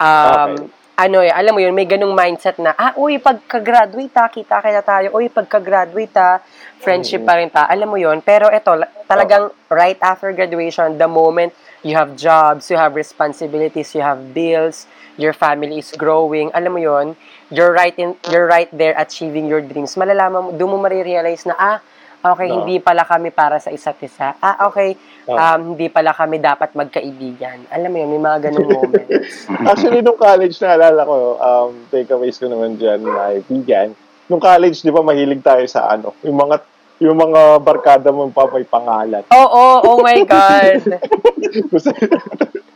um, 0.00 0.72
ano 1.00 1.24
eh, 1.24 1.32
alam 1.32 1.56
mo 1.56 1.60
yun, 1.64 1.72
may 1.72 1.88
ganung 1.88 2.12
mindset 2.12 2.60
na, 2.60 2.76
ah, 2.76 2.92
uy, 3.00 3.16
pagka-graduate 3.16 4.12
ta, 4.12 4.28
kita 4.28 4.60
kaya 4.60 4.84
tayo, 4.84 5.16
uy, 5.16 5.32
pagka-graduate 5.32 6.12
ta, 6.12 6.44
friendship 6.84 7.24
pa 7.24 7.40
rin 7.40 7.48
ta, 7.48 7.64
alam 7.64 7.88
mo 7.88 7.96
yun, 7.96 8.20
pero 8.20 8.52
ito, 8.52 8.76
la- 8.76 8.92
talagang 9.08 9.48
right 9.72 9.96
after 10.04 10.28
graduation, 10.36 11.00
the 11.00 11.08
moment 11.08 11.56
you 11.80 11.96
have 11.96 12.12
jobs, 12.20 12.68
you 12.68 12.76
have 12.76 12.92
responsibilities, 12.92 13.96
you 13.96 14.04
have 14.04 14.36
bills, 14.36 14.84
your 15.16 15.32
family 15.32 15.80
is 15.80 15.88
growing, 15.96 16.52
alam 16.52 16.76
mo 16.76 16.80
yun, 16.80 17.16
you're 17.48 17.72
right 17.72 17.96
in 17.96 18.12
you're 18.28 18.46
right 18.46 18.68
there 18.76 18.92
achieving 19.00 19.48
your 19.48 19.64
dreams. 19.64 19.96
Malalaman 19.96 20.40
mo, 20.40 20.50
doon 20.52 20.76
mo 20.76 20.78
marirealize 20.84 21.48
na 21.48 21.56
ah, 21.56 21.76
okay, 22.20 22.48
No. 22.48 22.62
hindi 22.62 22.78
pala 22.78 23.04
kami 23.04 23.32
para 23.32 23.56
sa 23.58 23.72
isa't 23.72 24.00
isa. 24.04 24.36
Ah, 24.38 24.68
okay, 24.68 24.96
No. 25.28 25.36
um, 25.36 25.60
hindi 25.74 25.88
pala 25.88 26.12
kami 26.12 26.40
dapat 26.40 26.72
magkaibigan. 26.76 27.66
Alam 27.72 27.90
mo 27.90 27.96
yun, 28.00 28.10
may 28.12 28.22
mga 28.22 28.38
ganung 28.48 28.68
moments. 28.76 29.48
Actually, 29.48 30.00
nung 30.04 30.20
college, 30.20 30.56
naalala 30.60 31.02
ko, 31.04 31.16
um, 31.36 31.70
takeaways 31.88 32.36
ko 32.36 32.46
naman 32.46 32.76
dyan, 32.76 33.02
kaibigan. 33.02 33.88
Nung 34.30 34.40
college, 34.40 34.80
di 34.80 34.92
ba, 34.94 35.02
mahilig 35.02 35.42
tayo 35.42 35.64
sa 35.66 35.90
ano, 35.90 36.14
yung 36.22 36.38
mga 36.38 36.56
yung 37.00 37.16
mga 37.16 37.64
barkada 37.64 38.12
mo 38.12 38.28
pa 38.28 38.44
may 38.52 38.68
pangalan. 38.68 39.24
Oo, 39.32 39.80
oh, 39.80 39.96
oh, 39.96 40.04
my 40.04 40.20
God. 40.28 40.84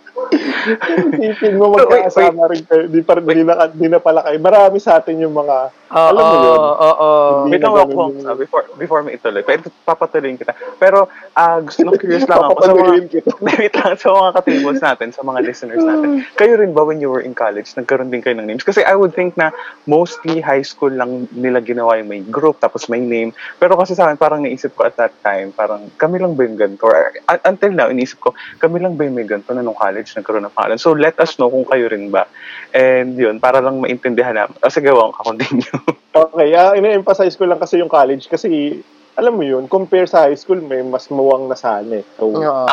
Isipin 1.19 1.59
mo 1.59 1.75
magkakasama 1.75 2.49
rin 2.49 2.63
kayo. 2.65 2.85
Di, 2.89 3.01
pa, 3.03 3.19
di, 3.19 3.43
na, 3.43 3.67
di 3.69 3.89
na 3.91 3.99
pala 3.99 4.23
kayo. 4.23 4.39
Marami 4.39 4.79
sa 4.79 5.03
atin 5.03 5.19
yung 5.19 5.35
mga, 5.35 5.75
Oo, 5.95 6.09
alam 6.11 6.25
mo 6.27 6.37
yun. 6.43 6.59
oo, 6.59 6.75
oo. 6.91 7.11
Wait 7.47 7.63
lang 7.63 7.71
ako 7.71 8.03
uh, 8.27 8.35
before 8.35 8.65
before 8.75 9.01
mo 9.07 9.15
ituloy. 9.15 9.47
Pero 9.47 9.63
papatuloyin 9.87 10.35
kita. 10.35 10.57
Pero 10.83 11.07
ah 11.39 11.63
gusto 11.63 11.87
nang 11.87 11.95
curious 12.03 12.27
lang 12.27 12.51
ako 12.51 12.59
sa 12.67 12.75
mga 12.75 12.95
kita. 13.15 13.31
wait 13.47 13.75
lang 13.79 13.95
sa 13.95 14.09
mga 14.11 14.31
katribals 14.35 14.83
natin, 14.83 15.09
sa 15.15 15.23
mga 15.23 15.41
listeners 15.47 15.85
natin. 15.87 16.27
Kayo 16.35 16.59
rin 16.59 16.75
ba 16.75 16.83
when 16.83 16.99
you 16.99 17.11
were 17.13 17.23
in 17.23 17.31
college, 17.31 17.71
nagkaroon 17.79 18.11
din 18.11 18.27
kayo 18.27 18.35
ng 18.35 18.49
names? 18.51 18.67
Kasi 18.67 18.83
I 18.83 18.99
would 18.99 19.15
think 19.15 19.39
na 19.39 19.55
mostly 19.87 20.43
high 20.43 20.67
school 20.67 20.91
lang 20.91 21.31
nila 21.31 21.63
ginawa 21.63 21.95
yung 22.03 22.11
may 22.11 22.27
group 22.27 22.59
tapos 22.59 22.91
may 22.91 22.99
name. 22.99 23.31
Pero 23.63 23.79
kasi 23.79 23.95
sa 23.95 24.11
akin 24.11 24.19
parang 24.19 24.43
naisip 24.43 24.75
ko 24.75 24.91
at 24.91 24.99
that 24.99 25.15
time, 25.23 25.55
parang 25.55 25.95
kami 25.95 26.19
lang 26.19 26.35
ba 26.35 26.43
yung 26.43 26.59
ganito? 26.59 26.91
Or, 26.91 27.15
uh, 27.31 27.41
until 27.47 27.71
now, 27.71 27.87
iniisip 27.87 28.19
ko, 28.19 28.35
kami 28.59 28.83
lang 28.83 28.99
ba 28.99 29.07
yung 29.07 29.15
may 29.15 29.29
ganito 29.29 29.55
na 29.55 29.63
nung 29.63 29.79
college 29.79 30.04
nagkaroon 30.13 30.45
ng 30.45 30.53
pangalan? 30.53 30.77
So 30.77 30.93
let 30.93 31.17
us 31.17 31.41
know 31.41 31.49
kung 31.49 31.65
kayo 31.65 31.89
rin 31.89 32.13
ba. 32.13 32.29
And 32.77 33.17
yun, 33.17 33.41
para 33.41 33.65
lang 33.65 33.81
maintindihan 33.81 34.37
namin. 34.37 34.61
O 34.61 34.69
sige, 34.69 34.93
wang 34.93 35.17
ka-continue. 35.17 35.73
Okay, 36.13 36.55
uh, 36.55 36.77
ina-emphasize 36.77 37.35
ko 37.35 37.49
lang 37.49 37.59
kasi 37.59 37.81
yung 37.81 37.89
college 37.91 38.29
kasi, 38.29 38.79
alam 39.17 39.35
mo 39.35 39.43
yun, 39.43 39.67
compare 39.67 40.07
sa 40.07 40.29
high 40.29 40.39
school, 40.39 40.61
may 40.63 40.79
mas 40.85 41.09
muwang 41.11 41.49
na 41.49 41.57
sana 41.57 42.03
eh. 42.03 42.07
So, 42.21 42.31
Oo. 42.31 42.67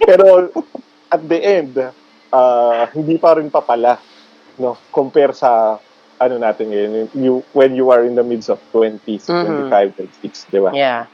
Pero 0.00 0.48
at 1.12 1.22
the 1.28 1.40
end, 1.42 1.76
ah, 2.32 2.88
hindi 2.96 3.20
pa 3.20 3.36
rin 3.36 3.52
pa 3.52 3.60
pala, 3.60 4.00
no? 4.56 4.80
Compare 4.88 5.36
sa 5.36 5.76
ano 6.16 6.34
natin 6.38 6.70
ngayon, 6.70 6.92
you, 7.18 7.42
when 7.52 7.74
you 7.74 7.90
are 7.90 8.06
in 8.06 8.14
the 8.14 8.22
midst 8.22 8.48
of 8.48 8.62
20s, 8.70 9.26
Mhm. 9.26 9.68
25, 9.68 10.22
26, 10.22 10.54
di 10.54 10.60
ba? 10.62 10.70
Yeah. 10.70 11.10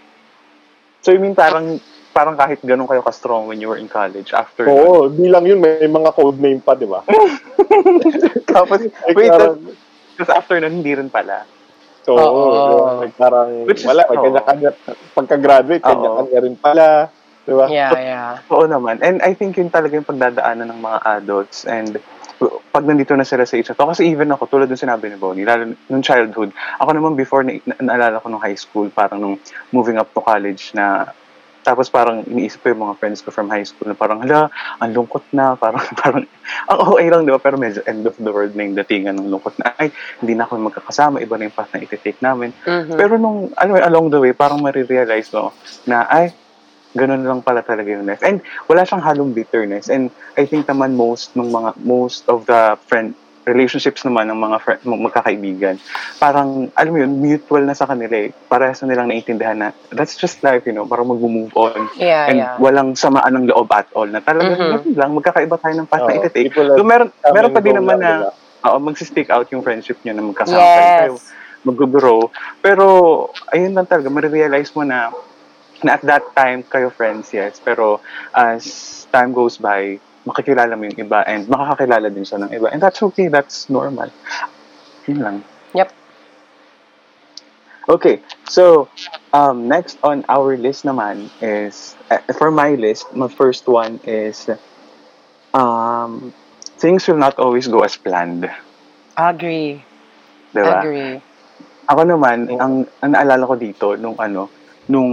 So 1.01 1.11
you 1.11 1.19
mean 1.19 1.35
parang 1.35 1.81
parang 2.19 2.35
kahit 2.35 2.59
ganun 2.67 2.91
kayo 2.91 2.99
ka-strong 2.99 3.47
when 3.47 3.63
you 3.63 3.71
were 3.71 3.79
in 3.79 3.87
college 3.87 4.35
after 4.35 4.67
Oo, 4.67 5.07
di 5.07 5.31
lang 5.31 5.47
yun, 5.47 5.63
may 5.63 5.87
mga 5.87 6.11
code 6.11 6.43
name 6.43 6.59
pa, 6.59 6.75
di 6.75 6.83
ba? 6.83 7.07
Tapos, 8.59 8.83
Like, 8.83 9.15
wait, 9.15 9.31
parang, 9.31 9.55
tapos 10.19 10.33
after 10.35 10.59
nun, 10.59 10.83
hindi 10.83 10.99
rin 10.99 11.07
pala. 11.07 11.47
di 12.03 12.11
ba? 12.11 12.27
Like, 13.07 13.15
parang, 13.15 13.49
Which 13.71 13.87
is- 13.87 13.87
wala, 13.87 14.03
kanya-kanya, 14.03 14.71
pagka-graduate, 15.15 15.85
Oo. 15.87 15.91
kanya-kanya 15.95 16.39
rin 16.43 16.57
pala, 16.59 16.89
di 17.47 17.55
ba? 17.55 17.67
Yeah, 17.71 17.93
yeah. 17.95 18.29
Oo 18.51 18.67
naman. 18.67 18.99
And 18.99 19.23
I 19.23 19.39
think 19.39 19.55
yun 19.55 19.71
talaga 19.71 19.95
yung 19.95 20.09
pagdadaanan 20.09 20.75
ng 20.75 20.81
mga 20.83 20.99
adults. 21.23 21.63
And 21.71 22.03
pag 22.75 22.83
nandito 22.83 23.15
na 23.15 23.23
sila 23.23 23.47
sa 23.47 23.55
age 23.55 23.71
na 23.71 23.79
to, 23.79 23.87
kasi 23.87 24.11
even 24.11 24.31
ako, 24.35 24.51
tulad 24.51 24.67
ng 24.67 24.79
sinabi 24.79 25.07
ni 25.07 25.19
Bonnie, 25.19 25.47
lalo 25.47 25.71
nung 25.87 26.03
childhood, 26.03 26.51
ako 26.83 26.91
naman 26.99 27.15
before, 27.15 27.47
na, 27.47 27.55
na, 27.63 27.79
naalala 27.79 28.19
ko 28.19 28.27
nung 28.27 28.43
high 28.43 28.59
school, 28.59 28.91
parang 28.91 29.23
nung 29.23 29.37
moving 29.71 29.99
up 29.99 30.11
to 30.11 30.19
college 30.19 30.75
na 30.75 31.15
tapos 31.69 31.93
parang 31.93 32.25
iniisip 32.25 32.65
ko 32.65 32.73
yung 32.73 32.89
mga 32.89 32.97
friends 32.97 33.21
ko 33.21 33.29
from 33.29 33.53
high 33.53 33.65
school 33.69 33.93
na 33.93 33.93
parang, 33.93 34.25
hala, 34.25 34.49
ang 34.81 34.91
lungkot 34.97 35.29
na, 35.37 35.53
parang, 35.63 35.85
parang, 36.01 36.25
ang 36.65 36.79
okay 36.81 37.13
lang, 37.13 37.29
di 37.29 37.33
ba? 37.37 37.37
Pero 37.37 37.61
medyo 37.61 37.85
end 37.85 38.09
of 38.09 38.17
the 38.17 38.33
world 38.33 38.57
na 38.57 38.65
yung 38.65 38.77
datingan 38.81 39.21
ng 39.21 39.29
lungkot 39.29 39.61
na, 39.61 39.77
ay, 39.77 39.93
hindi 40.25 40.33
na 40.33 40.49
ako 40.49 40.73
magkakasama, 40.73 41.21
iba 41.21 41.37
na 41.37 41.53
yung 41.53 41.57
path 41.57 41.69
na 41.77 41.85
iti-take 41.85 42.25
namin. 42.25 42.57
Mhm. 42.65 42.97
Pero 42.97 43.21
nung, 43.21 43.53
ano, 43.53 43.77
along 43.77 44.09
the 44.09 44.17
way, 44.17 44.33
parang 44.33 44.65
marirealize 44.65 45.29
mo 45.37 45.53
na, 45.85 46.09
ay, 46.09 46.33
ganun 46.97 47.21
lang 47.21 47.45
pala 47.45 47.61
talaga 47.61 47.93
yung 47.93 48.09
life. 48.09 48.25
And 48.25 48.41
wala 48.65 48.89
siyang 48.89 49.05
halong 49.05 49.37
bitterness. 49.37 49.93
And 49.93 50.09
I 50.41 50.49
think 50.49 50.65
naman 50.65 50.97
most 50.97 51.37
ng 51.37 51.53
mga, 51.53 51.77
most 51.85 52.25
of 52.33 52.49
the 52.49 52.81
friend, 52.89 53.13
relationships 53.49 54.05
naman 54.05 54.29
ng 54.29 54.37
mga 54.37 54.57
friend, 54.61 54.81
magkakaibigan, 54.85 55.81
parang, 56.17 56.69
alam 56.77 56.91
mo 56.93 56.99
yun, 57.01 57.13
mutual 57.17 57.65
na 57.65 57.73
sa 57.73 57.89
kanila 57.89 58.29
eh. 58.29 58.31
Parehas 58.47 58.85
na 58.85 58.93
nilang 58.93 59.09
naiintindihan 59.09 59.57
na, 59.57 59.69
that's 59.91 60.15
just 60.15 60.45
life, 60.45 60.69
you 60.69 60.75
know, 60.77 60.85
parang 60.85 61.09
mag-move 61.09 61.49
on. 61.57 61.89
Yeah, 61.97 62.29
And 62.29 62.37
yeah. 62.39 62.55
walang 62.61 62.95
samaan 62.95 63.33
ng 63.35 63.49
loob 63.49 63.73
at 63.73 63.89
all 63.97 64.07
na 64.07 64.21
talagang 64.21 64.55
Mhm. 64.55 64.71
ganun 64.85 64.95
lang, 64.95 65.11
magkakaiba 65.17 65.57
tayo 65.57 65.75
ng 65.75 65.89
path 65.89 66.05
na 66.05 66.13
Oo, 66.13 66.19
iti-take. 66.23 66.53
So 66.53 66.85
meron, 66.85 67.09
meron 67.33 67.51
pa 67.51 67.61
din 67.65 67.75
naman 67.75 67.97
na, 67.99 68.29
lang, 68.29 68.37
oo, 68.69 68.77
magsistick 68.79 69.33
out 69.33 69.49
yung 69.49 69.65
friendship 69.65 69.97
nyo 70.05 70.13
na 70.13 70.25
magkasama 70.29 70.69
kayo 70.95 71.17
Yes. 71.17 71.33
mag-grow. 71.67 72.31
Pero, 72.63 72.85
ayun 73.51 73.75
lang 73.75 73.89
talaga, 73.89 74.07
marirealize 74.09 74.71
mo 74.77 74.87
na, 74.87 75.11
na 75.83 75.95
at 75.95 76.03
that 76.07 76.25
time, 76.35 76.63
kayo 76.63 76.91
friends, 76.91 77.31
yes. 77.35 77.59
Pero, 77.59 77.99
as 78.31 78.63
time 79.11 79.35
goes 79.35 79.59
by, 79.59 79.99
makikilala 80.29 80.77
mo 80.77 80.85
yung 80.85 81.01
iba 81.01 81.25
and 81.25 81.49
makakakilala 81.49 82.13
din 82.13 82.29
siya 82.29 82.45
ng 82.45 82.53
iba. 82.53 82.69
And 82.69 82.85
that's 82.85 83.01
okay, 83.01 83.33
that's 83.33 83.73
normal. 83.73 84.13
Yun 85.09 85.19
lang. 85.25 85.37
Yep. 85.73 85.89
Okay, 87.89 88.21
so, 88.45 88.93
um, 89.33 89.65
next 89.65 89.97
on 90.05 90.21
our 90.29 90.61
list 90.61 90.85
naman 90.85 91.33
is, 91.41 91.97
uh, 92.13 92.21
for 92.37 92.53
my 92.53 92.77
list, 92.77 93.09
my 93.17 93.33
first 93.33 93.65
one 93.65 93.97
is, 94.05 94.45
um, 95.57 96.37
things 96.77 97.09
will 97.09 97.17
not 97.17 97.41
always 97.41 97.65
go 97.65 97.81
as 97.81 97.97
planned. 97.97 98.45
Agree. 99.17 99.81
Diba? 100.53 100.85
Agree. 100.85 101.17
Ako 101.89 102.05
naman, 102.05 102.53
ang, 102.61 102.85
ang 103.01 103.11
naalala 103.17 103.49
ko 103.49 103.57
dito, 103.57 103.97
nung 103.97 104.21
ano, 104.21 104.53
nung 104.85 105.11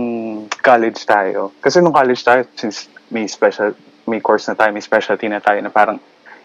college 0.59 0.99
tayo. 1.07 1.55
Kasi 1.63 1.79
nung 1.79 1.95
college 1.95 2.19
tayo, 2.27 2.43
since 2.59 2.91
may 3.07 3.23
special, 3.31 3.71
may 4.05 4.21
course 4.21 4.47
na 4.47 4.55
tayo, 4.57 4.71
may 4.71 4.85
specialty 4.85 5.27
na 5.29 5.41
tayo 5.41 5.61
na 5.61 5.73
parang 5.73 5.97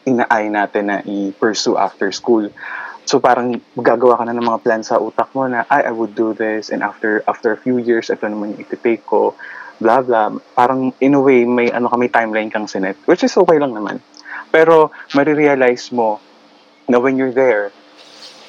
inaay 0.04 0.48
natin 0.48 0.84
na 0.88 0.96
i-pursue 1.04 1.76
after 1.76 2.08
school. 2.12 2.48
So 3.04 3.20
parang 3.20 3.60
gagawa 3.76 4.20
ka 4.20 4.24
na 4.28 4.36
ng 4.36 4.46
mga 4.46 4.62
plans 4.64 4.88
sa 4.88 5.00
utak 5.00 5.32
mo 5.36 5.44
na, 5.48 5.68
ay, 5.68 5.88
I 5.88 5.92
would 5.92 6.16
do 6.16 6.32
this, 6.32 6.70
and 6.70 6.80
after 6.80 7.26
after 7.28 7.52
a 7.52 7.58
few 7.58 7.80
years, 7.80 8.08
ito 8.08 8.22
naman 8.24 8.56
yung 8.56 8.62
iti-take 8.64 9.04
ko, 9.04 9.34
blah, 9.82 10.00
blah. 10.04 10.32
Parang 10.56 10.94
in 11.00 11.16
a 11.16 11.20
way, 11.20 11.44
may, 11.44 11.72
ano 11.72 11.90
may 11.96 12.08
timeline 12.08 12.52
kang 12.52 12.70
sinet, 12.70 12.96
which 13.04 13.24
is 13.24 13.34
okay 13.34 13.58
lang 13.58 13.74
naman. 13.74 13.98
Pero, 14.54 14.94
marirealize 15.16 15.90
mo 15.90 16.20
na 16.88 16.98
when 16.98 17.18
you're 17.18 17.34
there, 17.34 17.74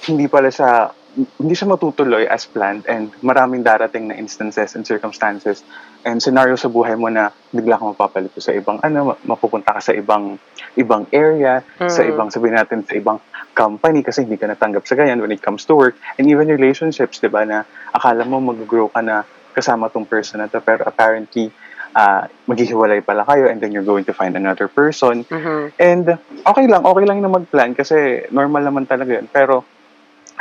hindi 0.05 0.25
pala 0.25 0.49
siya 0.49 0.93
hindi 1.15 1.53
siya 1.53 1.67
matutuloy 1.67 2.23
as 2.23 2.47
planned 2.47 2.87
and 2.87 3.11
maraming 3.19 3.67
darating 3.67 4.07
na 4.07 4.15
instances 4.15 4.79
and 4.79 4.87
circumstances 4.87 5.59
and 6.07 6.23
scenario 6.23 6.55
sa 6.55 6.71
buhay 6.71 6.95
mo 6.95 7.11
na 7.11 7.35
bigla 7.51 7.75
kang 7.75 7.91
mapapalito 7.91 8.39
sa 8.39 8.55
ibang 8.55 8.79
ano, 8.79 9.19
mapupunta 9.27 9.75
ka 9.75 9.81
sa 9.83 9.91
ibang 9.91 10.39
ibang 10.79 11.03
area, 11.11 11.67
sa 11.91 12.01
Mhm. 12.01 12.09
ibang 12.15 12.29
sabihin 12.31 12.55
natin 12.55 12.87
sa 12.87 12.95
ibang 12.95 13.19
company 13.51 13.99
kasi 13.99 14.23
hindi 14.23 14.39
ka 14.39 14.47
natanggap 14.47 14.87
sa 14.87 14.95
ganyan 14.95 15.19
when 15.19 15.35
it 15.35 15.43
comes 15.43 15.67
to 15.67 15.75
work 15.75 15.99
and 16.15 16.31
even 16.31 16.47
relationships, 16.47 17.19
'di 17.19 17.27
ba 17.27 17.43
na 17.43 17.67
akala 17.91 18.23
mo 18.23 18.39
mag-grow 18.39 18.87
ka 18.87 19.03
na 19.03 19.27
kasama 19.51 19.91
tong 19.91 20.07
person 20.07 20.39
na 20.39 20.47
to 20.47 20.63
pero 20.63 20.87
apparently 20.87 21.51
ah 21.91 22.23
maghihiwalay 22.47 23.03
pala 23.03 23.27
kayo 23.27 23.51
and 23.51 23.59
then 23.59 23.75
you're 23.75 23.83
going 23.83 24.07
to 24.07 24.15
find 24.15 24.39
another 24.39 24.71
person 24.71 25.27
Mhm. 25.27 25.75
And 25.75 26.05
okay 26.47 26.71
lang, 26.71 26.87
okay 26.87 27.03
lang 27.03 27.19
na 27.19 27.27
mag-plan 27.27 27.75
kasi 27.75 28.23
normal 28.31 28.63
naman 28.63 28.87
talaga 28.87 29.19
yun. 29.19 29.27
Pero 29.27 29.67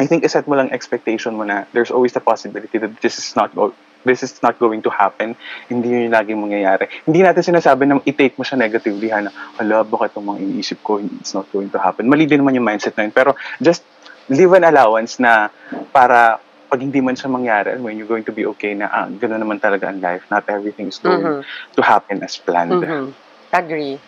I 0.00 0.08
think 0.08 0.24
iset 0.24 0.48
mo 0.48 0.56
lang 0.56 0.72
expectation 0.72 1.36
mo 1.36 1.44
na 1.44 1.68
there's 1.76 1.92
always 1.92 2.16
the 2.16 2.24
possibility 2.24 2.80
that 2.80 3.04
this 3.04 3.20
is 3.20 3.36
not 3.36 3.52
go 3.52 3.76
this 4.00 4.24
is 4.24 4.32
not 4.40 4.56
going 4.56 4.80
to 4.80 4.88
happen. 4.88 5.36
Hindi 5.68 5.92
yun 5.92 6.08
yung 6.08 6.14
laging 6.16 6.40
mangyayari. 6.40 6.88
Hindi 7.04 7.20
natin 7.20 7.44
sinasabi 7.44 7.84
na 7.84 8.00
i-take 8.00 8.32
mo 8.40 8.48
siya 8.48 8.56
negatively 8.56 9.12
ha, 9.12 9.20
na, 9.20 9.30
hala, 9.60 9.84
bakit 9.84 10.16
itong 10.16 10.24
mga 10.24 10.40
iniisip 10.40 10.80
ko, 10.80 11.04
it's 11.20 11.36
not 11.36 11.44
going 11.52 11.68
to 11.68 11.76
happen. 11.76 12.08
Mali 12.08 12.24
din 12.24 12.40
naman 12.40 12.56
yung 12.56 12.64
mindset 12.64 12.96
na 12.96 13.04
yun. 13.04 13.12
Pero 13.12 13.36
just 13.60 13.84
leave 14.32 14.48
an 14.56 14.64
allowance 14.64 15.20
na 15.20 15.52
para 15.92 16.40
pag 16.72 16.80
hindi 16.80 17.02
man 17.04 17.12
siya 17.12 17.28
mangyari, 17.28 17.76
when 17.76 17.98
you're 18.00 18.08
going 18.08 18.24
to 18.24 18.32
be 18.32 18.48
okay 18.56 18.72
na, 18.72 18.88
ah, 18.88 19.04
gano'n 19.10 19.42
naman 19.42 19.60
talaga 19.60 19.92
ang 19.92 20.00
life. 20.00 20.24
Not 20.32 20.48
everything 20.48 20.88
is 20.88 20.96
going 20.96 21.44
to 21.76 21.82
happen 21.84 22.24
as 22.24 22.40
planned. 22.40 22.80
Mhm. 22.80 23.12
Agree. 23.52 24.00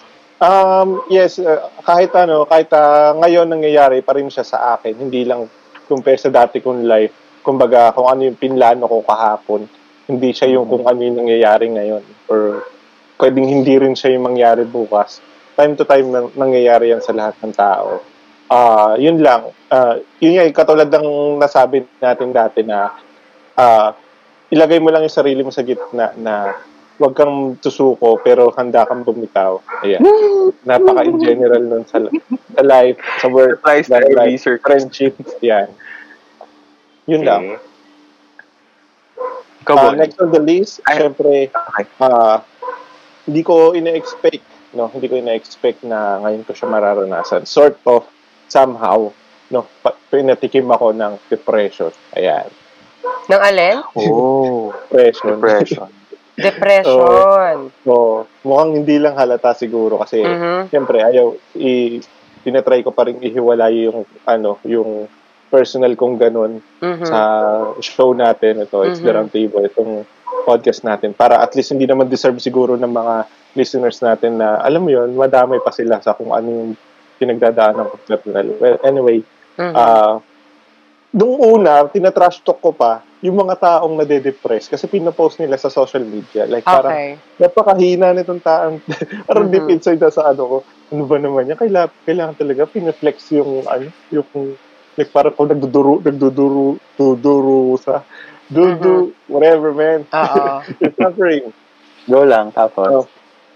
Um, 0.43 1.05
yes, 1.13 1.39
uh, 1.39 1.69
kahit 1.85 2.15
ano, 2.17 2.49
kahit 2.49 2.71
uh, 2.73 3.15
ngayon 3.19 3.47
nangyayari 3.47 4.01
pa 4.03 4.17
rin 4.17 4.27
siya 4.27 4.47
sa 4.47 4.75
akin, 4.75 4.97
hindi 4.97 5.27
lang 5.27 5.47
compare 5.87 6.19
sa 6.19 6.31
dati 6.31 6.63
kong 6.63 6.87
life. 6.87 7.43
Kumbaga, 7.43 7.91
kung 7.95 8.07
ano 8.07 8.27
yung 8.27 8.39
pinlano 8.39 8.87
ko 8.87 9.03
kahapon, 9.03 9.67
hindi 10.07 10.31
siya 10.31 10.59
yung 10.59 10.67
kung 10.71 10.87
ano 10.87 11.01
yung 11.03 11.27
nangyayari 11.27 11.71
ngayon. 11.71 12.05
Or 12.31 12.67
pwedeng 13.19 13.47
hindi 13.47 13.75
rin 13.79 13.95
siya 13.95 14.15
yung 14.15 14.27
mangyari 14.31 14.67
bukas. 14.67 15.23
Time 15.55 15.75
to 15.79 15.85
time 15.87 16.11
nang, 16.11 16.29
nangyayari 16.35 16.91
yan 16.91 17.03
sa 17.03 17.15
lahat 17.15 17.39
ng 17.43 17.55
tao. 17.55 18.03
Ah, 18.51 18.95
yun 18.99 19.23
lang. 19.23 19.51
Ah, 19.71 19.97
yun 20.19 20.39
nga, 20.39 20.47
katulad 20.51 20.91
ng 20.91 21.39
nasabi 21.39 21.87
natin 22.03 22.31
dati 22.35 22.61
na 22.67 22.93
ah, 23.57 23.95
ilagay 24.53 24.83
mo 24.83 24.93
lang 24.93 25.07
yung 25.07 25.13
sarili 25.13 25.41
mo 25.41 25.49
sa 25.49 25.65
gitna 25.65 26.13
na 26.19 26.53
huwag 27.03 27.19
kang 27.19 27.35
tusuko 27.59 28.15
pero 28.17 28.55
handa 28.55 28.87
kang 28.87 29.03
bumitaw. 29.03 29.59
Ayan. 29.83 29.99
Napaka-in 30.69 31.19
general 31.19 31.59
nun 31.61 31.83
sa, 31.83 31.99
sa 31.99 32.63
life, 32.63 32.95
sa 33.19 33.27
work, 33.27 33.59
Surprise 33.59 33.91
sa 33.91 33.99
to 33.99 34.15
life, 34.15 34.39
be 34.39 34.57
friendship. 34.57 35.15
Yan. 35.43 35.67
Yun 37.05 37.27
lang. 37.27 37.43
Okay. 37.51 37.71
Ikaw, 39.63 39.75
Ah, 39.75 39.83
Bonnie. 39.85 39.99
next 40.01 40.19
on 40.19 40.31
the 40.31 40.43
list, 40.43 40.83
Ay. 40.83 40.99
syempre, 40.99 41.51
Okay. 41.51 41.87
ah, 42.01 42.43
hindi 43.23 43.43
ko 43.43 43.71
ina-expect, 43.73 44.43
no? 44.75 44.91
Hindi 44.91 45.07
ko 45.07 45.15
ina-expect 45.17 45.83
na 45.83 46.19
ngayon 46.19 46.43
ko 46.43 46.51
siya 46.51 46.67
mararanasan. 46.67 47.47
Sort 47.47 47.79
of, 47.85 48.03
somehow, 48.47 49.11
no? 49.49 49.67
Pa- 49.81 49.95
pinatikim 50.09 50.67
ako 50.67 50.91
ng 50.91 51.15
depression. 51.27 51.95
Ayan. 52.13 52.51
Nang 53.27 53.39
alin? 53.41 53.87
Oh, 53.97 54.75
Depression. 54.91 55.39
depression. 55.39 55.91
Depression. 56.49 57.69
So, 57.85 58.25
mukhang 58.43 58.73
hindi 58.83 58.97
lang 58.97 59.15
halata 59.17 59.53
siguro 59.53 60.01
kasi 60.01 60.25
Mhm. 60.25 60.73
siyempre 60.73 61.05
ayaw 61.05 61.37
i 61.61 62.01
tinatry 62.43 62.83
ko 62.83 62.91
pa 62.91 63.07
rin 63.07 63.23
ihiwalay 63.23 63.87
yung 63.87 64.03
ano, 64.27 64.59
yung 64.67 65.07
personal 65.53 65.93
kong 65.95 66.17
ganun 66.17 66.59
Mhm. 66.81 67.05
sa 67.05 67.21
show 67.85 68.17
natin 68.17 68.65
ito, 68.65 68.81
it's 68.83 68.99
the 68.99 69.13
Mhm. 69.13 69.17
round 69.21 69.31
table 69.31 69.63
itong 69.63 70.09
podcast 70.43 70.83
natin 70.83 71.13
para 71.15 71.39
at 71.39 71.53
least 71.55 71.71
hindi 71.71 71.85
naman 71.87 72.09
deserve 72.09 72.41
siguro 72.41 72.75
ng 72.75 72.89
mga 72.91 73.15
listeners 73.55 74.01
natin 74.01 74.41
na 74.41 74.59
alam 74.59 74.83
mo 74.83 74.91
yun, 74.91 75.13
madamay 75.15 75.61
pa 75.61 75.71
sila 75.71 76.01
sa 76.01 76.17
kung 76.17 76.33
ano 76.33 76.49
yung 76.49 76.71
pinagdadaanan 77.21 77.87
ko 77.87 77.97
personal. 78.03 78.47
Well, 78.59 78.81
anyway, 78.83 79.23
Mhm. 79.55 79.75
ah 79.77 80.19
nung 81.13 81.37
una, 81.37 81.85
tinatrash 81.87 82.41
talk 82.41 82.59
ko 82.59 82.73
pa 82.73 83.05
yung 83.23 83.39
mga 83.39 83.55
taong 83.63 83.95
nade-depress 84.03 84.67
kasi 84.67 84.91
pinopost 84.91 85.39
nila 85.39 85.55
sa 85.55 85.71
social 85.71 86.03
media. 86.03 86.43
Like, 86.45 86.67
parang 86.67 86.91
okay. 86.91 87.11
napakahina 87.39 88.11
nitong 88.11 88.43
taong 88.43 88.83
parang 89.31 89.47
Mhm. 89.47 89.53
deep 89.55 89.69
inside 89.71 90.03
na 90.03 90.11
sa 90.11 90.35
ano 90.35 90.43
ko. 90.43 90.57
Ano 90.91 91.07
ba 91.07 91.17
naman 91.23 91.47
yan? 91.47 91.57
Kailangan, 91.57 91.91
kailangan 92.03 92.37
talaga 92.37 92.67
pineflex 92.67 93.31
yung 93.31 93.63
ano, 93.65 93.89
yung 94.11 94.27
like 94.99 95.09
parang 95.09 95.33
kung 95.33 95.49
nagduduro, 95.49 96.03
nagduduro, 96.03 96.77
duduro 96.99 97.79
sa 97.79 98.03
dudu, 98.51 99.15
whatever 99.31 99.71
man. 99.71 100.03
Oo. 100.11 100.61
It's 100.83 100.99
suffering. 100.99 101.55
Go 102.11 102.27
lang, 102.27 102.51
tapos. 102.51 103.07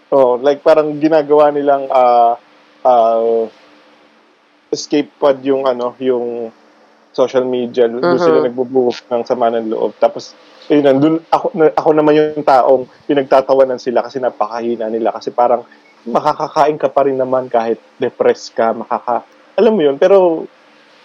Oh, 0.08 0.38
like 0.38 0.62
parang 0.62 1.02
ginagawa 1.02 1.50
nilang 1.50 1.90
ah 1.90 2.38
ah, 2.86 3.50
escape 4.70 5.10
pod 5.18 5.42
yung 5.42 5.66
ano, 5.66 5.98
yung 5.98 6.54
social 7.16 7.48
media. 7.48 7.88
Doon 7.88 8.04
Mhm. 8.04 8.20
sila 8.20 8.38
nagbubuhos 8.44 9.00
ng 9.08 9.24
sama 9.24 9.48
ng 9.48 9.72
loob. 9.72 9.96
Tapos, 9.96 10.36
yun, 10.68 10.84
nandun, 10.84 11.24
ako, 11.32 11.56
na- 11.56 11.72
ako 11.72 11.88
naman 11.96 12.12
yung 12.12 12.44
taong 12.44 12.84
pinagtatawanan 13.08 13.80
sila 13.80 14.04
kasi 14.04 14.20
napakahina 14.20 14.92
nila. 14.92 15.16
Kasi 15.16 15.32
parang 15.32 15.64
makakakain 16.04 16.76
ka 16.76 16.92
pa 16.92 17.08
rin 17.08 17.16
naman 17.16 17.48
kahit 17.48 17.80
depressed 17.96 18.52
ka, 18.52 18.76
makaka... 18.76 19.24
Alam 19.56 19.80
mo 19.80 19.82
yun, 19.88 19.96
pero 19.96 20.44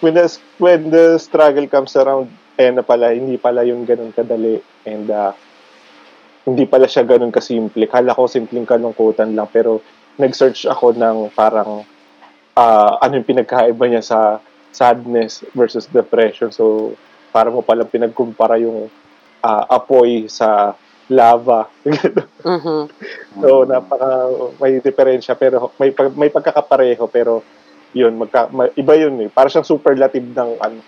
when 0.03 0.13
the, 0.19 0.27
when 0.59 0.91
the 0.91 1.15
struggle 1.15 1.63
comes 1.71 1.95
around, 1.95 2.27
eh 2.59 2.67
na 2.69 2.83
pala, 2.83 3.15
hindi 3.15 3.39
pala 3.39 3.63
yun 3.63 3.87
ganun 3.87 4.11
kadali. 4.11 4.59
And 4.83 5.07
ah, 5.09 5.31
hindi 6.43 6.67
pala 6.67 6.85
siya 6.85 7.07
ganun 7.07 7.31
kasimple. 7.31 7.87
Kala 7.87 8.11
ko 8.11 8.27
simpleng 8.27 8.67
kalungkutan 8.67 9.31
lang, 9.33 9.47
pero 9.47 9.79
nag-search 10.19 10.67
ako 10.67 10.93
ng 10.93 11.31
parang 11.31 11.87
ah, 12.57 12.99
ano 12.99 13.21
yung 13.21 13.29
pinagkaiba 13.29 13.85
niya 13.87 14.03
sa 14.03 14.19
sadness 14.71 15.43
versus 15.51 15.85
depression. 15.85 16.51
So, 16.51 16.95
para 17.31 17.47
mo 17.47 17.63
palang 17.63 17.87
pinagkumpara 17.87 18.59
yung 18.59 18.87
ah, 19.41 19.65
apoy 19.69 20.27
sa 20.27 20.75
lava. 21.07 21.67
Mhm. 22.41 22.89
so, 23.37 23.69
napaka 23.69 24.09
may 24.57 24.81
diferensya 24.81 25.37
pero 25.37 25.69
may 25.77 25.93
pag- 25.93 26.17
may 26.17 26.33
pagkakapareho 26.33 27.05
pero 27.05 27.45
yun 27.93 28.17
magka, 28.17 28.49
ma- 28.49 28.73
iba 28.73 28.97
yun 28.97 29.13
eh. 29.21 29.29
Para 29.29 29.45
siyang 29.45 29.67
superlative 29.67 30.25
ng 30.25 30.51
ano 30.57 30.79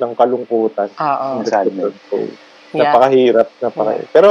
ng 0.00 0.12
kalungkutan. 0.16 0.88
Oo. 0.88 1.28
Ang 1.36 1.44
sadness. 1.44 1.92
So, 2.08 2.16
Yeah. 2.72 2.88
napakahirap, 2.88 3.52
napaka 3.60 4.00
Pero 4.08 4.30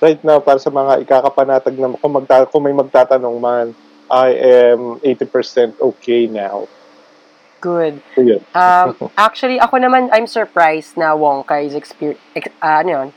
right 0.00 0.18
now 0.24 0.40
para 0.40 0.56
sa 0.56 0.72
mga 0.72 1.04
ikakapanatag 1.04 1.76
na 1.76 1.92
kung, 1.94 2.12
magta, 2.16 2.48
kung 2.48 2.64
may 2.64 2.72
magtatanong 2.72 3.36
man, 3.36 3.66
I 4.08 4.28
am 4.72 4.96
80% 5.04 5.76
okay 5.78 6.26
now. 6.26 6.64
Good. 7.62 8.02
So, 8.18 8.26
yun. 8.26 8.42
Um, 8.58 8.98
actually, 9.16 9.62
ako 9.62 9.78
naman, 9.78 10.10
I'm 10.10 10.26
surprised 10.26 10.98
na 10.98 11.14
Wonka 11.14 11.62
is 11.62 11.78
exper- 11.78 12.18
ex- 12.34 12.50
ah, 12.58 12.82
ano 12.82 12.90
yun? 12.90 13.08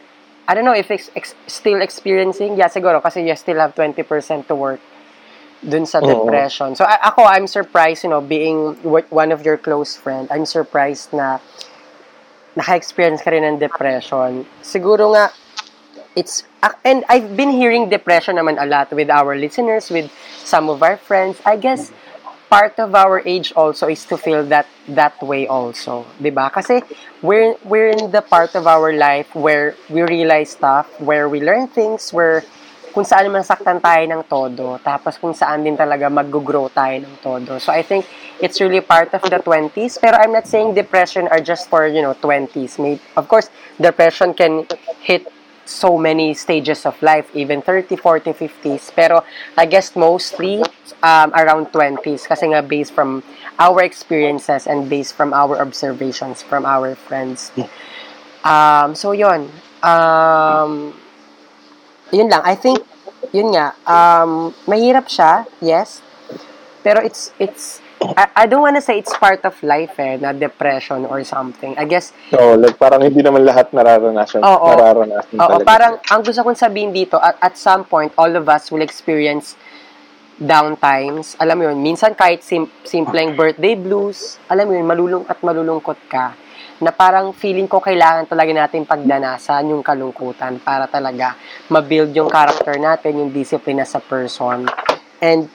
I 0.46 0.54
don't 0.54 0.64
know 0.64 0.78
if 0.78 0.94
it's 0.94 1.10
ex- 1.18 1.34
still 1.50 1.82
experiencing. 1.82 2.54
Yeah, 2.54 2.70
siguro, 2.70 3.02
kasi 3.02 3.26
you 3.26 3.34
still 3.34 3.58
have 3.58 3.74
20% 3.74 4.06
to 4.48 4.56
work 4.56 4.80
dun 5.66 5.90
sa 5.90 5.98
Oo. 5.98 6.06
depression. 6.06 6.78
So, 6.78 6.86
a- 6.86 7.02
ako, 7.10 7.26
I'm 7.26 7.50
surprised, 7.50 8.06
you 8.06 8.14
know, 8.14 8.22
being 8.22 8.78
w- 8.86 9.10
one 9.10 9.34
of 9.34 9.42
your 9.42 9.58
close 9.58 9.98
friend, 9.98 10.30
I'm 10.30 10.46
surprised 10.46 11.10
na 11.10 11.42
naka-experience 12.54 13.26
ka 13.26 13.34
rin 13.34 13.44
ng 13.44 13.58
depression. 13.58 14.46
Siguro 14.62 15.18
nga, 15.18 15.34
it's, 16.14 16.46
ah, 16.62 16.78
and 16.86 17.02
I've 17.10 17.34
been 17.34 17.50
hearing 17.50 17.90
depression 17.90 18.38
naman 18.38 18.62
a 18.62 18.70
lot 18.70 18.94
with 18.94 19.10
our 19.10 19.34
listeners, 19.34 19.90
with 19.90 20.14
some 20.46 20.70
of 20.70 20.86
our 20.86 21.02
friends. 21.02 21.42
I 21.42 21.58
guess, 21.58 21.90
part 22.56 22.80
of 22.80 22.96
our 22.96 23.20
age 23.28 23.52
also 23.52 23.92
is 23.92 24.08
to 24.08 24.16
feel 24.16 24.48
that 24.48 24.64
that 24.88 25.20
way 25.20 25.44
also, 25.44 26.08
'di 26.24 26.32
ba? 26.32 26.48
Kasi 26.48 26.80
we're 27.20 27.60
we're 27.68 27.92
in 27.92 28.08
the 28.16 28.24
part 28.24 28.56
of 28.56 28.64
our 28.64 28.96
life 28.96 29.28
where 29.36 29.76
we 29.92 30.08
realize 30.08 30.56
stuff, 30.56 30.88
where 31.04 31.28
we 31.28 31.44
learn 31.44 31.68
things, 31.68 32.16
where 32.16 32.48
kung 32.96 33.04
saan 33.04 33.28
masaktan 33.28 33.84
tayo 33.84 34.08
ng 34.08 34.24
todo, 34.32 34.80
tapos 34.80 35.20
kung 35.20 35.36
saan 35.36 35.68
din 35.68 35.76
talaga 35.76 36.08
mag-grow 36.08 36.72
tayo 36.72 37.04
ng 37.04 37.20
todo. 37.20 37.60
So 37.60 37.76
I 37.76 37.84
think 37.84 38.08
it's 38.40 38.64
really 38.64 38.80
part 38.80 39.12
of 39.12 39.20
the 39.28 39.44
20s, 39.44 40.00
pero 40.00 40.16
I'm 40.16 40.32
not 40.32 40.48
saying 40.48 40.80
depression 40.80 41.28
are 41.28 41.44
just 41.44 41.68
for, 41.68 41.84
you 41.92 42.00
know, 42.00 42.16
20s. 42.16 42.80
May, 42.80 42.96
of 43.20 43.28
course, 43.28 43.52
depression 43.76 44.32
can 44.32 44.64
hit 45.04 45.28
so 45.66 45.98
many 45.98 46.34
stages 46.34 46.86
of 46.86 46.96
life, 47.02 47.30
even 47.34 47.62
30, 47.62 47.96
40, 47.98 48.34
50s. 48.34 48.94
Pero 48.96 49.26
I 49.58 49.66
guess 49.66 49.96
mostly 49.96 50.62
um, 51.04 51.34
around 51.34 51.74
20s 51.74 52.28
kasi 52.30 52.54
nga 52.54 52.62
based 52.62 52.94
from 52.94 53.24
our 53.60 53.82
experiences 53.82 54.68
and 54.68 54.90
based 54.90 55.14
from 55.14 55.34
our 55.34 55.58
observations 55.58 56.42
from 56.42 56.66
our 56.66 56.96
friends. 56.96 57.52
Um, 58.46 58.94
so 58.94 59.12
yon 59.12 59.50
um, 59.82 60.94
yun 62.12 62.30
lang. 62.30 62.42
I 62.46 62.56
think, 62.56 62.82
yun 63.34 63.54
nga, 63.54 63.74
um, 63.86 64.54
mahirap 64.70 65.10
siya, 65.10 65.46
yes. 65.62 66.02
Pero 66.86 67.02
it's, 67.02 67.34
it's, 67.42 67.82
I, 68.14 68.26
I 68.36 68.46
don't 68.46 68.62
wanna 68.62 68.80
say 68.80 69.02
it's 69.02 69.10
part 69.12 69.42
of 69.42 69.58
life 69.60 69.98
eh, 69.98 70.22
na 70.22 70.30
depression 70.30 71.10
or 71.10 71.24
something. 71.24 71.74
I 71.74 71.90
guess, 71.90 72.14
So, 72.30 72.54
like, 72.54 72.78
parang 72.78 73.02
hindi 73.02 73.26
naman 73.26 73.42
lahat 73.42 73.74
nararanasan. 73.74 74.46
Oo. 74.46 74.70
nararanasan 74.70 75.36
Oo, 75.36 75.58
talaga. 75.58 75.66
parang 75.66 75.94
ang 76.06 76.22
gusto 76.22 76.42
kong 76.42 76.54
sabihin 76.56 76.92
dito, 76.92 77.18
at, 77.18 77.42
at 77.42 77.56
some 77.56 77.82
point, 77.84 78.14
all 78.16 78.30
of 78.30 78.46
us 78.46 78.70
will 78.70 78.86
experience 78.86 79.58
downtimes. 80.36 81.40
Alam 81.40 81.56
mo 81.56 81.64
yun, 81.72 81.80
minsan 81.80 82.12
kahit 82.12 82.44
sim- 82.44 82.72
simpleng 82.84 83.34
birthday 83.34 83.74
blues, 83.74 84.36
alam 84.46 84.68
mo 84.68 84.76
yun, 84.76 84.84
malulung 84.84 85.24
at 85.26 85.40
malulungkot 85.40 85.98
ka, 86.06 86.36
na 86.76 86.92
parang 86.92 87.32
feeling 87.32 87.72
ko 87.72 87.80
kailangan 87.80 88.28
talaga 88.28 88.52
natin 88.52 88.84
pagdanasan 88.84 89.72
yung 89.72 89.80
kalungkutan 89.80 90.60
para 90.60 90.92
talaga 90.92 91.40
ma-build 91.72 92.12
yung 92.12 92.28
character 92.28 92.76
natin, 92.76 93.16
yung 93.16 93.32
discipline 93.32 93.80
as 93.80 93.96
a 93.96 94.04
person, 94.04 94.68
and 95.24 95.48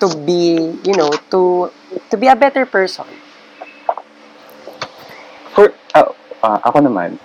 to 0.00 0.08
be, 0.22 0.74
you 0.84 0.94
know, 0.94 1.10
to 1.30 1.70
to 2.10 2.14
be 2.16 2.26
a 2.28 2.36
better 2.36 2.66
person. 2.66 3.06
For, 5.54 5.74
ah, 5.94 6.14
ah, 6.42 6.58
ako 6.62 6.86
naman, 6.86 7.18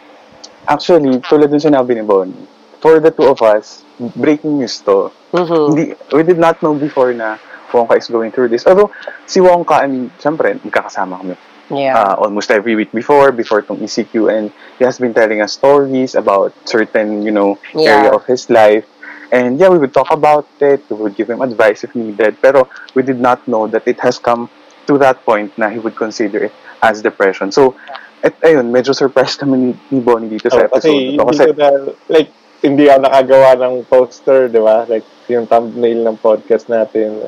actually, 0.65 1.21
tulad 1.29 1.53
dun 1.53 1.61
sinabi 1.61 1.93
ni 1.93 2.03
Bonnie, 2.03 2.47
for 2.81 2.97
the 2.97 3.13
two 3.13 3.29
of 3.29 3.41
us, 3.45 3.85
breaking 4.17 4.57
news 4.57 4.81
to, 4.83 5.13
Mhm. 5.31 5.61
hindi, 5.69 5.83
we 6.11 6.23
did 6.25 6.41
not 6.41 6.57
know 6.65 6.73
before 6.73 7.13
na 7.13 7.37
Wongka 7.73 7.97
is 7.97 8.05
going 8.09 8.29
through 8.29 8.49
this. 8.53 8.65
Although, 8.69 8.93
si 9.25 9.41
Wongka, 9.41 9.81
I 9.81 9.87
mean, 9.89 10.13
syempre, 10.21 10.61
magkakasama 10.61 11.17
kami 11.17 11.35
Yeah. 11.73 11.97
uh, 11.97 12.13
almost 12.21 12.51
every 12.53 12.75
week 12.75 12.91
before, 12.93 13.31
before 13.31 13.65
tong 13.65 13.81
ECQ, 13.81 14.29
and 14.29 14.53
he 14.77 14.85
has 14.85 14.99
been 15.01 15.13
telling 15.15 15.41
us 15.41 15.57
stories 15.57 16.13
about 16.13 16.53
certain, 16.69 17.25
you 17.25 17.33
know, 17.33 17.57
Yeah. 17.73 17.97
area 17.97 18.11
of 18.13 18.21
his 18.29 18.45
life. 18.53 18.85
And 19.33 19.57
yeah, 19.57 19.73
we 19.73 19.81
would 19.81 19.97
talk 19.97 20.13
about 20.13 20.45
it, 20.61 20.85
we 20.93 20.95
would 21.01 21.17
give 21.17 21.33
him 21.33 21.41
advice 21.41 21.81
if 21.83 21.97
needed, 21.97 22.37
pero 22.37 22.69
we 22.93 23.01
did 23.01 23.17
not 23.17 23.41
know 23.49 23.65
that 23.65 23.81
it 23.89 23.97
has 24.05 24.21
come 24.21 24.45
to 24.85 25.01
that 25.01 25.25
point 25.25 25.49
na 25.57 25.73
he 25.73 25.81
would 25.81 25.97
consider 25.97 26.45
it 26.45 26.53
as 26.85 27.01
depression. 27.01 27.49
So, 27.49 27.73
at 28.21 28.37
ayun, 28.45 28.69
medyo 28.69 28.93
surprised 28.93 29.41
kami 29.41 29.57
ni, 29.57 29.69
ni 29.89 29.99
Bonnie 29.99 30.29
dito 30.29 30.53
sa 30.53 30.61
Oh, 30.61 30.67
episode 30.69 30.85
kasi, 30.85 31.17
na 31.17 31.25
to. 31.25 31.25
hindi 31.25 31.25
Kasi, 31.33 31.43
ko 31.43 31.53
na, 31.57 31.67
like, 32.13 32.29
hindi 32.63 32.83
ako 32.87 32.99
nakagawa 33.03 33.49
ng 33.57 33.75
poster, 33.89 34.39
di 34.47 34.61
ba? 34.61 34.85
Like, 34.85 35.03
yung 35.27 35.49
thumbnail 35.49 35.99
ng 36.05 36.17
podcast 36.21 36.69
natin. 36.69 37.27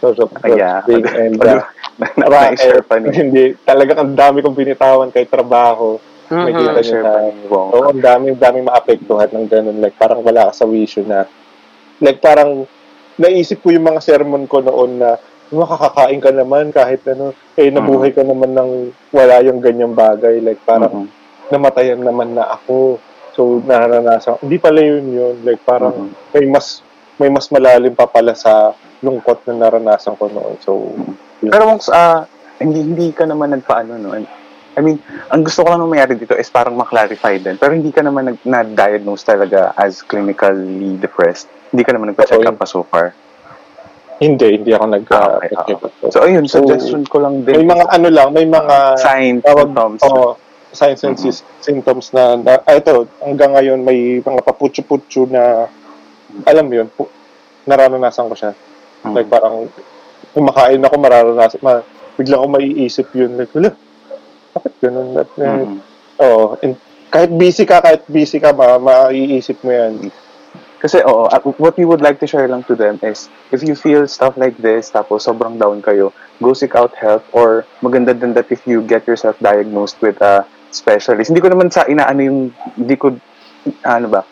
So, 0.00 0.14
so, 0.16 0.30
Ah, 0.40 0.48
yeah. 0.48 0.78
and, 0.88 1.36
uh, 1.44 1.66
na-share 2.16 2.80
pa 2.80 2.96
ni, 2.96 3.12
hindi, 3.12 3.44
talagang 3.66 4.00
ang 4.00 4.12
dami 4.16 4.40
kong 4.40 4.56
binitawan 4.56 5.12
kay 5.12 5.28
trabaho. 5.28 6.00
May 6.30 6.54
Mhm. 6.54 6.58
kita 6.62 6.72
na-share 6.72 7.02
pa 7.04 7.18
ni 7.26 7.44
Wongka. 7.50 7.74
Oo, 7.74 7.90
ang 7.90 8.00
dami, 8.00 8.24
ang 8.30 8.38
daming 8.40 8.66
maapektuhan 8.70 9.30
ng 9.34 9.46
ganun. 9.50 9.78
Like, 9.82 9.98
parang 9.98 10.22
wala 10.22 10.46
ka 10.48 10.62
sa 10.62 10.64
wisyo 10.64 11.02
na, 11.02 11.26
like, 11.98 12.22
parang, 12.22 12.70
naisip 13.18 13.60
ko 13.60 13.74
yung 13.74 13.90
mga 13.90 14.00
sermon 14.00 14.46
ko 14.46 14.62
noon 14.62 15.02
na, 15.02 15.18
makakakain 15.50 16.22
ka 16.22 16.30
naman 16.30 16.70
kahit 16.70 17.02
ano, 17.10 17.34
eh, 17.58 17.74
nabuhay 17.74 18.14
ka 18.14 18.22
naman 18.22 18.54
ng 18.54 18.70
wala 19.10 19.42
yung 19.42 19.58
ganyang 19.58 19.90
bagay. 19.90 20.38
Like, 20.38 20.62
parang, 20.62 21.10
Mhm. 21.10 21.50
namatayan 21.50 21.98
naman 21.98 22.38
na 22.38 22.46
ako. 22.46 23.02
So, 23.34 23.58
naranasan. 23.66 24.38
Hindi 24.38 24.62
pala 24.62 24.78
yun 24.78 25.10
yun. 25.10 25.34
Like, 25.42 25.66
parang, 25.66 26.14
Mhm. 26.14 26.30
may 26.30 26.46
mas, 26.46 26.66
may 27.18 27.28
mas 27.28 27.50
malalim 27.50 27.92
pa 27.92 28.06
pala 28.06 28.38
sa 28.38 28.70
lungkot 29.02 29.42
na 29.50 29.66
naranasan 29.66 30.14
ko 30.14 30.30
noon. 30.30 30.54
So, 30.62 30.94
yun. 31.42 31.50
Pero 31.50 31.66
ah, 31.90 32.24
hindi 32.62 32.80
hindi 32.80 33.08
ka 33.10 33.26
naman 33.26 33.50
nagpaano 33.50 33.98
no. 33.98 34.14
I 34.70 34.80
mean, 34.80 35.02
ang 35.28 35.42
gusto 35.42 35.60
ko 35.60 35.68
lang 35.68 35.82
mayari 35.84 36.14
dito 36.14 36.32
is 36.32 36.46
parang 36.46 36.74
ma-clarify 36.74 37.36
din. 37.36 37.56
Pero 37.56 37.74
hindi 37.74 37.90
ka 37.90 38.00
naman 38.00 38.30
nag, 38.30 38.38
na-diagnose 38.42 39.24
talaga 39.24 39.74
as 39.74 40.00
clinically 40.00 40.94
depressed. 40.96 41.50
Hindi 41.68 41.82
ka 41.82 41.90
naman 41.90 42.14
nagpa-check 42.14 42.40
up 42.40 42.54
pa 42.54 42.64
so 42.64 42.82
far. 42.82 43.10
hindi, 44.20 44.52
hindi 44.52 44.68
ako 44.70 44.84
nag 44.86 45.04
Ah, 45.08 45.40
okay, 45.40 45.74
up. 45.74 46.12
So, 46.12 46.20
ayun, 46.20 46.44
So, 46.44 46.60
suggestion 46.60 47.08
ko 47.08 47.24
lang 47.24 47.40
din. 47.40 47.56
may 47.56 47.72
mga 47.72 47.88
ano 47.88 48.08
lang, 48.12 48.28
may 48.30 48.44
mga 48.44 48.76
signs, 49.00 49.40
tawag, 49.40 49.72
symptoms. 49.72 50.00
oh, 50.04 50.36
signs 50.70 51.00
and 51.02 51.16
sis- 51.16 51.46
symptoms 51.58 52.12
na, 52.12 52.36
na 52.36 52.60
ah, 52.60 52.76
ito, 52.76 53.08
hanggang 53.18 53.56
ngayon 53.56 53.80
may 53.80 54.20
mga 54.20 54.44
paputsu-putsu 54.44 55.24
na, 55.24 55.72
alam 56.44 56.68
mo 56.68 56.72
yun, 56.74 56.88
pu- 56.92 57.08
nararanasan 57.64 58.28
ko 58.28 58.36
siya. 58.36 58.52
Mhm. 59.02 59.14
Like 59.16 59.26
parang, 59.26 59.72
kumakain 60.30 60.84
ako, 60.84 60.94
mararanasan, 61.00 61.60
ma, 61.64 61.80
bigla 62.14 62.38
ko 62.38 62.46
maiisip 62.46 63.08
yun, 63.16 63.40
like, 63.40 63.48
wala, 63.50 63.72
bakit 64.54 64.74
ganun? 64.82 65.16
At, 65.18 65.30
Mhm. 65.36 65.78
Oo. 66.20 66.56
and 66.60 66.74
kahit 67.10 67.30
busy 67.34 67.66
ka, 67.66 67.82
kahit 67.82 68.06
busy 68.06 68.38
ka, 68.38 68.54
ma 68.54 68.78
maiisip 68.78 69.58
mo 69.66 69.74
yan. 69.74 70.10
Kasi, 70.80 71.04
oo, 71.04 71.28
uh, 71.28 71.40
what 71.60 71.76
we 71.76 71.84
would 71.84 72.00
like 72.00 72.16
to 72.16 72.24
share 72.24 72.48
lang 72.48 72.64
to 72.64 72.72
them 72.72 72.96
is, 73.04 73.28
if 73.52 73.60
you 73.60 73.76
feel 73.76 74.08
stuff 74.08 74.40
like 74.40 74.56
this, 74.64 74.88
tapos 74.88 75.28
sobrang 75.28 75.60
down 75.60 75.84
kayo, 75.84 76.08
go 76.40 76.56
seek 76.56 76.72
out 76.72 76.96
help, 76.96 77.20
or 77.36 77.68
maganda 77.84 78.16
din 78.16 78.32
that 78.32 78.48
if 78.48 78.64
you 78.64 78.80
get 78.80 79.04
yourself 79.04 79.36
diagnosed 79.44 80.00
with 80.00 80.16
a 80.24 80.48
specialist. 80.72 81.28
Hindi 81.28 81.44
ko 81.44 81.52
naman 81.52 81.68
sa 81.68 81.84
inaano 81.84 82.20
yung, 82.24 82.40
hindi 82.80 82.96
ko, 82.96 83.12
ano 83.84 84.06
ba, 84.08 84.24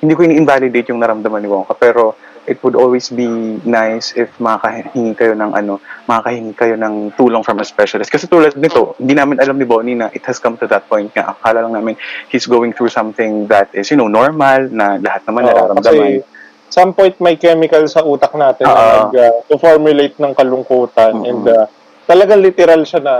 hindi 0.00 0.16
ko 0.16 0.24
ini-invalidate 0.24 0.88
yung 0.88 1.04
naramdaman 1.04 1.44
ni 1.44 1.52
Wongka, 1.52 1.76
pero 1.76 2.16
it 2.50 2.58
would 2.66 2.74
always 2.74 3.06
be 3.14 3.30
nice 3.62 4.10
if 4.18 4.26
makakahingi 4.42 5.14
kayo 5.14 5.38
ng 5.38 5.54
ano, 5.54 5.78
makakahingi 6.10 6.50
kayo 6.58 6.74
ng 6.74 7.14
tulong 7.14 7.46
from 7.46 7.62
a 7.62 7.64
specialist. 7.64 8.10
Kasi 8.10 8.26
tulad 8.26 8.58
nito, 8.58 8.98
hindi 8.98 9.14
namin 9.14 9.38
alam 9.38 9.54
ni 9.54 9.62
Bonnie 9.62 9.94
na 9.94 10.10
it 10.10 10.26
has 10.26 10.42
come 10.42 10.58
to 10.58 10.66
that 10.66 10.90
point 10.90 11.14
nga. 11.14 11.30
Akala 11.30 11.62
lang 11.62 11.78
namin 11.78 11.94
he's 12.26 12.50
going 12.50 12.74
through 12.74 12.90
something 12.90 13.46
that 13.46 13.70
is, 13.70 13.86
you 13.94 13.96
know, 13.96 14.10
normal, 14.10 14.66
na 14.74 14.98
lahat 14.98 15.22
naman 15.30 15.46
Oo, 15.46 15.48
nararamdaman. 15.54 15.86
kasi 15.86 16.26
some 16.66 16.90
point 16.90 17.14
may 17.22 17.38
chemical 17.38 17.86
sa 17.86 18.02
utak 18.02 18.34
natin 18.34 18.66
na 18.66 18.74
Oo. 18.74 18.90
nag, 19.06 19.14
uh, 19.14 19.34
to 19.46 19.54
formulate 19.54 20.18
ng 20.18 20.34
kalungkutan 20.34 21.22
Mhm. 21.22 21.30
and 21.30 21.44
uh, 21.46 21.64
talagang 22.10 22.42
literal 22.42 22.82
siya 22.82 22.98
na 22.98 23.14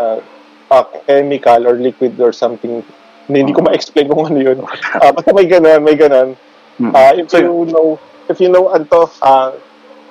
uh, 0.75 0.85
chemical 1.07 1.71
or 1.71 1.79
liquid 1.79 2.19
or 2.19 2.35
something 2.35 2.83
hindi, 3.31 3.47
hindi 3.47 3.55
ko 3.55 3.63
ma-explain 3.63 4.11
kung 4.11 4.27
ano 4.27 4.43
yun. 4.43 4.59
Uh, 4.99 5.11
basta 5.15 5.31
may 5.31 5.47
ganon, 5.47 5.87
may 5.87 5.95
ganon. 5.95 6.35
Mm. 6.83 6.91
Uh, 6.91 7.13
if 7.15 7.31
So, 7.31 7.39
you 7.39 7.71
know, 7.71 7.95
if 8.31 8.39
you 8.39 8.49
know, 8.49 8.71
Anto, 8.71 9.11
uh, 9.21 9.51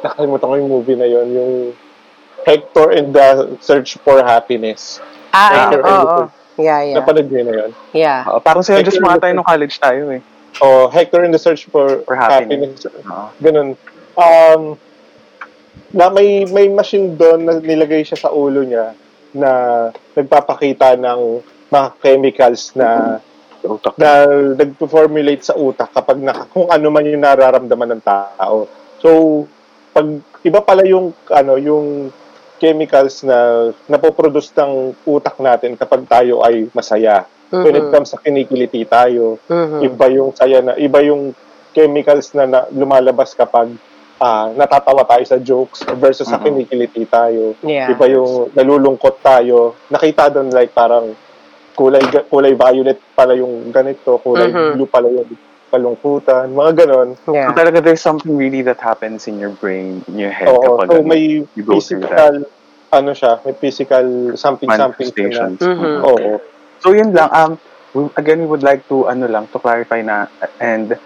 nakalimutan 0.03 0.51
ko 0.51 0.55
yung 0.59 0.71
movie 0.71 0.99
na 0.99 1.07
yun, 1.07 1.27
yung 1.31 1.53
Hector 2.43 2.91
and 2.91 3.15
the 3.15 3.55
Search 3.63 3.95
for 4.03 4.19
Happiness. 4.19 4.99
Ah, 5.31 5.71
Hector 5.71 5.81
the 5.81 5.89
oo. 5.89 6.19
Yeah, 6.59 6.83
yeah. 6.83 6.95
Napanood 6.99 7.31
niyo 7.31 7.43
na 7.47 7.53
yun? 7.55 7.71
Yeah. 7.95 8.27
Oo, 8.27 8.43
parang 8.43 8.59
sa 8.59 8.75
just 8.83 8.99
mga 8.99 9.23
tayo 9.23 9.31
nung 9.31 9.47
college 9.47 9.79
tayo 9.79 10.11
eh. 10.11 10.19
Oh, 10.59 10.91
Hector 10.91 11.23
and 11.23 11.31
the 11.31 11.39
Search 11.39 11.71
for, 11.71 12.03
For 12.03 12.19
Happiness. 12.19 12.83
Happiness. 12.83 13.07
Oo. 13.07 13.27
Ganun. 13.39 13.69
Um, 14.19 14.61
na 15.95 16.11
may 16.11 16.45
may 16.51 16.67
machine 16.69 17.15
doon 17.15 17.47
na 17.47 17.57
nilagay 17.57 18.05
siya 18.05 18.19
sa 18.19 18.29
ulo 18.29 18.61
niya 18.61 18.93
na 19.33 19.49
nagpapakita 20.13 20.99
ng 20.99 21.41
mga 21.69 21.87
chemicals 22.01 22.73
na 22.75 23.17
Utak. 23.59 23.93
na 23.99 24.23
nagpo-formulate 24.55 25.43
sa 25.43 25.53
utak 25.53 25.91
kapag 25.91 26.19
na, 26.19 26.47
kung 26.47 26.67
ano 26.67 26.87
man 26.87 27.03
yung 27.03 27.19
nararamdaman 27.19 27.97
ng 27.97 28.03
tao. 28.03 28.65
So, 28.99 29.09
pag 29.91 30.07
iba 30.41 30.59
pala 30.61 30.87
yung 30.87 31.11
ano 31.27 31.59
yung 31.59 32.13
chemicals 32.55 33.23
na 33.23 33.69
napoproduce 33.87 34.51
ng 34.53 34.95
utak 35.03 35.39
natin 35.39 35.75
kapag 35.75 36.03
tayo 36.05 36.43
ay 36.43 36.67
masaya. 36.71 37.23
When 37.49 37.73
it 37.73 37.87
Mhm. 37.87 37.91
comes 37.91 38.13
sa 38.13 38.21
kinikiliti 38.21 38.85
tayo, 38.85 39.39
Mhm. 39.47 39.77
iba 39.81 40.05
yung 40.07 40.29
saya 40.31 40.61
na 40.61 40.77
iba 40.77 41.01
yung 41.01 41.33
chemicals 41.71 42.31
na, 42.31 42.45
na 42.45 42.59
lumalabas 42.69 43.33
kapag 43.33 43.71
ah, 44.19 44.51
natatawa 44.51 45.07
tayo 45.07 45.23
sa 45.23 45.39
jokes 45.39 45.79
versus 45.95 46.27
sa 46.27 46.35
Mhm. 46.35 46.43
kinikiliti 46.43 47.07
tayo. 47.07 47.55
Yeah. 47.63 47.87
Iba 47.87 48.03
yung 48.11 48.51
nalulungkot 48.51 49.23
tayo. 49.23 49.79
Nakita 49.87 50.27
doon 50.27 50.51
like 50.51 50.75
parang 50.75 51.15
kulay 51.79 52.03
kulay 52.27 52.53
violet 52.59 52.99
pala 53.15 53.39
yung 53.39 53.71
ganito, 53.71 54.19
kulay 54.19 54.51
Mhm. 54.51 54.75
blue 54.75 54.89
pala 54.91 55.07
yung 55.07 55.31
kalungkutan, 55.71 56.51
mga 56.51 56.71
ganon. 56.83 57.15
So 57.23 57.31
Yeah. 57.31 57.55
talaga 57.55 57.79
there's 57.79 58.03
something 58.03 58.35
really 58.35 58.65
that 58.67 58.83
happens 58.83 59.29
in 59.31 59.39
your 59.39 59.53
brain, 59.55 60.03
in 60.11 60.19
your 60.19 60.33
head 60.33 60.51
Oo, 60.51 60.59
kapag 60.59 60.91
so 60.91 60.95
ano, 60.99 61.07
may 61.07 61.45
you 61.47 61.63
go 61.63 61.79
physical 61.79 62.43
ano 62.89 63.11
siya, 63.13 63.37
may 63.45 63.53
physical 63.55 64.33
something 64.35 64.67
something 64.67 65.13
na. 65.31 65.53
Mhm. 65.55 65.97
Oo. 66.03 66.31
So 66.83 66.91
yun 66.91 67.15
lang 67.15 67.29
um 67.31 67.55
we- 67.95 68.11
again 68.19 68.41
we 68.43 68.49
would 68.49 68.65
like 68.65 68.83
to 68.91 69.05
ano 69.07 69.29
lang 69.29 69.45
to 69.53 69.61
clarify 69.61 70.01
na 70.01 70.25
and 70.59 70.97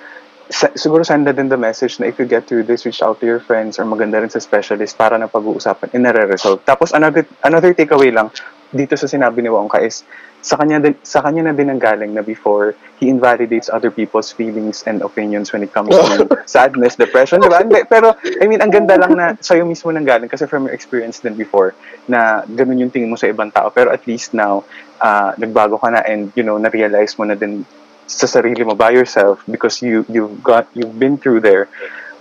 sa, 0.47 0.71
siguro 0.75 1.03
send 1.03 1.27
na 1.27 1.35
din 1.35 1.47
the 1.51 1.59
message 1.59 1.99
na 1.99 2.07
if 2.07 2.15
you 2.19 2.27
get 2.27 2.47
through 2.47 2.63
this 2.63 2.87
reach 2.87 3.03
out 3.03 3.19
to 3.19 3.25
your 3.27 3.39
friends 3.43 3.79
or 3.79 3.83
maganda 3.87 4.19
rin 4.23 4.31
sa 4.31 4.39
specialist 4.39 4.95
para 4.95 5.15
na 5.19 5.27
pag-uusapan 5.27 5.91
and 5.91 6.03
nare-resolve. 6.07 6.63
Tapos 6.63 6.95
another 6.95 7.27
another 7.43 7.75
takeaway 7.75 8.11
lang 8.15 8.31
dito 8.73 8.97
sa 8.97 9.05
sinabi 9.05 9.45
ni 9.45 9.53
Wongka 9.53 9.79
is 9.79 10.01
sa 10.43 10.59
kanya 10.59 10.83
din, 10.83 10.97
sa 11.07 11.23
kanya 11.23 11.47
na 11.47 11.53
din 11.55 11.71
ang 11.71 11.79
galing 11.79 12.11
na 12.11 12.19
before 12.19 12.75
he 12.99 13.07
invalidates 13.07 13.71
other 13.71 13.87
people's 13.87 14.35
feelings 14.35 14.83
and 14.83 14.99
opinions 14.99 15.55
when 15.55 15.63
it 15.63 15.71
comes 15.71 15.95
to 15.95 16.27
sadness, 16.49 16.99
depression, 16.99 17.39
di 17.39 17.47
ba? 17.47 17.63
Pero, 17.93 18.11
I 18.19 18.45
mean, 18.51 18.59
ang 18.59 18.67
ganda 18.67 18.99
lang 18.99 19.15
na 19.15 19.39
sa'yo 19.39 19.63
mismo 19.63 19.87
nang 19.95 20.03
galing 20.03 20.27
kasi 20.27 20.43
from 20.43 20.67
your 20.67 20.75
experience 20.75 21.23
din 21.23 21.39
before 21.39 21.71
na 22.11 22.43
ganun 22.43 22.83
yung 22.83 22.91
tingin 22.91 23.07
mo 23.07 23.15
sa 23.15 23.31
ibang 23.31 23.55
tao. 23.55 23.71
Pero 23.71 23.95
at 23.95 24.03
least 24.03 24.35
now, 24.35 24.67
ah, 24.99 25.31
nagbago 25.39 25.79
ka 25.79 25.87
na 25.87 26.03
and, 26.03 26.35
you 26.35 26.43
know, 26.43 26.59
na-realize 26.59 27.15
mo 27.15 27.23
na 27.23 27.39
din 27.39 27.63
sa 28.03 28.27
sarili 28.27 28.67
mo 28.67 28.75
by 28.75 28.91
yourself 28.91 29.39
because 29.47 29.79
you 29.79 30.03
you've 30.11 30.43
got 30.43 30.67
you've 30.75 30.99
been 30.99 31.15
through 31.15 31.39
there 31.39 31.71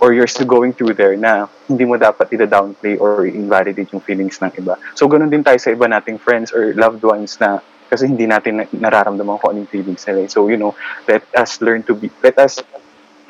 or 0.03 0.11
you're 0.11 0.27
still 0.27 0.45
going 0.45 0.75
through 0.75 0.91
there 0.99 1.15
na 1.15 1.47
hindi 1.71 1.87
mo 1.87 1.95
dapat 1.95 2.27
ida-downplay 2.35 2.99
or 2.99 3.23
invalidate 3.23 3.87
yung 3.95 4.03
feelings 4.03 4.35
ng 4.43 4.51
iba. 4.59 4.75
So, 4.99 5.07
ganun 5.07 5.31
din 5.31 5.47
tayo 5.47 5.55
sa 5.55 5.71
iba 5.71 5.87
nating 5.87 6.19
friends 6.19 6.51
or 6.51 6.75
loved 6.75 6.99
ones 7.07 7.39
na 7.39 7.63
kasi 7.87 8.11
hindi 8.11 8.27
natin 8.27 8.59
na- 8.59 8.67
nararamdaman 8.67 9.39
kung 9.39 9.55
anong 9.55 9.71
feelings 9.71 10.03
nila. 10.03 10.27
eh. 10.27 10.29
So, 10.29 10.51
you 10.51 10.59
know, 10.59 10.75
let 11.07 11.23
us 11.31 11.63
learn 11.63 11.87
to 11.87 11.95
be, 11.95 12.11
let 12.19 12.35
us 12.35 12.59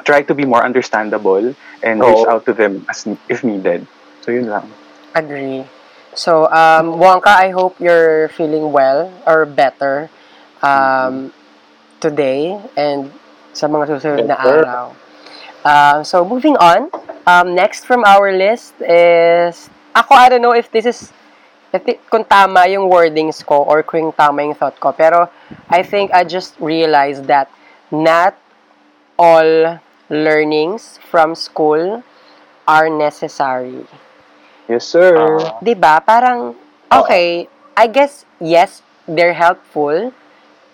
try 0.01 0.25
to 0.25 0.33
be 0.33 0.49
more 0.49 0.65
understandable 0.65 1.53
and 1.85 1.95
reach 2.01 2.25
Oo. 2.25 2.33
out 2.33 2.49
to 2.49 2.57
them 2.57 2.81
as 2.89 3.05
if 3.29 3.45
needed. 3.45 3.85
So, 4.25 4.33
yun 4.33 4.49
lang. 4.49 4.65
Agree. 5.13 5.69
So, 6.17 6.49
um, 6.49 6.97
Wonka, 6.97 7.29
I 7.29 7.53
hope 7.53 7.77
you're 7.77 8.33
feeling 8.33 8.73
well 8.73 9.13
or 9.29 9.45
better 9.45 10.09
um, 10.65 11.29
today 12.01 12.57
and 12.73 13.13
sa 13.53 13.69
mga 13.69 13.93
susunod 13.93 14.25
na 14.25 14.37
araw. 14.41 15.02
Um, 15.63 16.03
so, 16.03 16.25
moving 16.25 16.57
on. 16.57 16.91
Um, 17.25 17.55
next 17.55 17.85
from 17.85 18.03
our 18.03 18.35
list 18.35 18.75
is, 18.81 19.69
ako, 19.95 20.15
I 20.15 20.27
don't 20.29 20.41
know 20.41 20.51
if 20.51 20.69
this 20.71 20.85
is, 20.85 21.11
if 21.71 21.87
it- 21.87 22.03
kung 22.11 22.25
tama 22.27 22.67
yung 22.67 22.91
wordings 22.91 23.39
ko 23.45 23.63
or 23.63 23.81
kung 23.83 24.11
tama 24.11 24.43
yung 24.43 24.55
thought 24.55 24.75
ko, 24.79 24.91
pero 24.91 25.31
I 25.71 25.83
think 25.83 26.11
I 26.11 26.27
just 26.27 26.59
realized 26.59 27.31
that 27.31 27.47
not 27.91 28.35
all 29.15 29.79
learnings 30.09 30.99
from 31.09 31.35
school 31.35 32.03
are 32.67 32.89
necessary. 32.89 33.87
Yes, 34.67 34.87
sir. 34.87 35.15
Ah. 35.15 35.59
'di 35.59 35.75
ba? 35.75 35.99
Parang 35.99 36.55
okay, 36.91 37.47
I 37.75 37.87
guess 37.87 38.23
yes, 38.39 38.83
they're 39.07 39.35
helpful, 39.35 40.15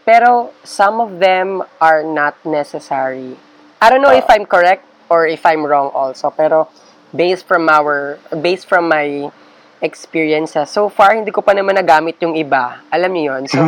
pero 0.06 0.54
some 0.62 1.02
of 1.02 1.18
them 1.18 1.66
are 1.82 2.06
not 2.06 2.38
necessary. 2.46 3.38
I 3.80 3.90
don't 3.90 4.04
know 4.04 4.14
if 4.14 4.28
I'm 4.28 4.46
correct 4.46 4.84
or 5.08 5.26
if 5.26 5.44
I'm 5.48 5.66
wrong 5.66 5.92
also, 5.96 6.30
pero 6.30 6.68
based 7.16 7.48
from 7.48 7.68
our 7.72 8.20
based 8.44 8.68
from 8.68 8.92
my 8.92 9.32
experiences, 9.80 10.68
so 10.68 10.92
far 10.92 11.16
hindi 11.16 11.32
ko 11.32 11.40
pa 11.40 11.56
naman 11.56 11.80
nagamit 11.80 12.20
yung 12.20 12.36
iba. 12.36 12.84
Alam 12.92 13.12
niyo 13.16 13.34
'yon. 13.34 13.44
So 13.48 13.60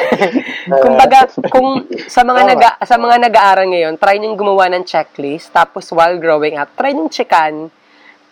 kumbaga 0.84 1.28
kung 1.52 1.84
sa 2.08 2.24
mga 2.24 2.40
naga, 2.48 2.70
sa 2.80 2.96
mga 2.96 3.16
nag-aaral 3.28 3.68
ngayon, 3.68 3.94
try 4.00 4.16
niyo 4.16 4.32
gumawa 4.34 4.72
ng 4.72 4.88
checklist 4.88 5.52
tapos 5.52 5.92
while 5.92 6.16
growing 6.16 6.56
up, 6.56 6.72
try 6.72 6.96
niyo 6.96 7.12
checkan 7.12 7.68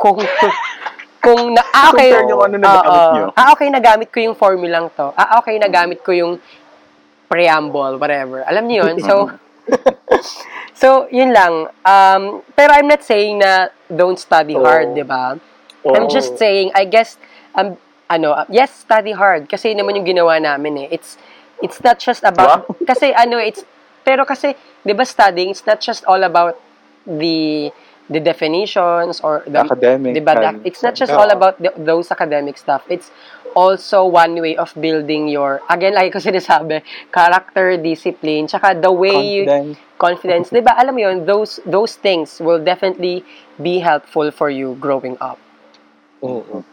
kung 0.00 0.18
kung 1.22 1.54
na 1.54 1.62
ah, 1.70 1.94
okay 1.94 2.10
yung 2.10 2.42
ano 2.42 2.56
na 2.58 2.66
nagamit 2.66 2.90
Oo. 2.90 3.12
niyo. 3.14 3.26
ah 3.38 3.46
okay 3.54 3.68
nagamit 3.70 4.08
ko 4.10 4.18
yung 4.18 4.34
formulang 4.34 4.90
to 4.90 5.14
ah 5.14 5.38
okay 5.38 5.54
nagamit 5.54 6.02
ko 6.02 6.10
yung 6.10 6.42
preamble 7.30 7.94
whatever 8.02 8.42
alam 8.42 8.66
niyo 8.66 8.90
yun 8.90 8.98
so 8.98 9.30
so 10.82 11.06
yun 11.14 11.30
lang 11.30 11.70
um 11.86 12.42
pero 12.58 12.74
I'm 12.74 12.90
not 12.90 13.06
saying 13.06 13.38
na 13.38 13.70
don't 13.86 14.18
study 14.18 14.58
hard 14.58 14.90
Oo. 14.90 14.98
di 14.98 15.06
ba 15.06 15.38
I'm 15.86 16.06
Oo. 16.06 16.10
just 16.10 16.34
saying 16.42 16.74
I 16.74 16.90
guess 16.90 17.14
um 17.54 17.78
ano 18.10 18.34
yes 18.50 18.82
study 18.82 19.14
hard 19.14 19.46
kasi 19.46 19.78
naman 19.78 19.94
yung 20.02 20.08
ginawa 20.18 20.42
namin 20.42 20.82
eh 20.82 20.98
it's 20.98 21.14
it's 21.62 21.78
not 21.86 22.02
just 22.02 22.26
about 22.26 22.66
kasi 22.90 23.14
ano 23.14 23.38
it's 23.38 23.62
pero 24.02 24.26
kasi 24.26 24.58
'di 24.82 24.90
ba 24.98 25.06
studying 25.06 25.54
it's 25.54 25.62
not 25.62 25.78
just 25.78 26.02
all 26.10 26.26
about 26.26 26.58
the 27.06 27.70
the 28.10 28.20
definitions 28.20 29.20
or 29.24 29.40
the 29.46 29.62
Academic, 29.64 30.12
Diba? 30.18 30.34
That- 30.34 30.60
It's 30.66 30.82
not 30.82 30.94
just 30.98 31.12
all 31.12 31.30
about 31.30 31.56
the, 31.62 31.72
those 31.78 32.10
academic 32.10 32.58
stuff. 32.58 32.82
It's 32.90 33.08
also 33.54 34.06
one 34.06 34.40
way 34.40 34.56
of 34.56 34.72
building 34.78 35.28
your, 35.28 35.60
again, 35.70 35.94
like 35.94 36.12
ko 36.12 36.18
sinasabi, 36.18 36.82
character, 37.12 37.76
discipline, 37.76 38.46
tsaka 38.46 38.74
the 38.74 38.92
way 38.92 39.14
you, 39.14 39.44
Confident. 39.46 39.78
confidence. 39.98 40.48
Diba? 40.54 40.74
Alam 40.76 40.94
mo 40.94 41.00
yun, 41.00 41.16
those, 41.26 41.60
those 41.64 41.96
things 41.96 42.40
will 42.40 42.62
definitely 42.62 43.24
be 43.60 43.78
helpful 43.78 44.30
for 44.30 44.50
you 44.50 44.76
growing 44.80 45.16
up. 45.20 45.38
Mm-mm. 46.22 46.64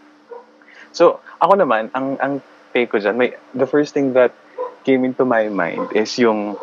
So, 0.91 1.19
ako 1.41 1.53
naman, 1.57 1.89
ang 1.93 2.17
ang 2.21 2.33
take 2.73 2.89
ko 2.89 2.97
dyan, 2.97 3.17
may, 3.17 3.33
the 3.53 3.65
first 3.65 3.93
thing 3.93 4.13
that 4.13 4.33
came 4.85 5.05
into 5.05 5.25
my 5.25 5.49
mind 5.49 5.93
is 5.93 6.17
yung 6.17 6.57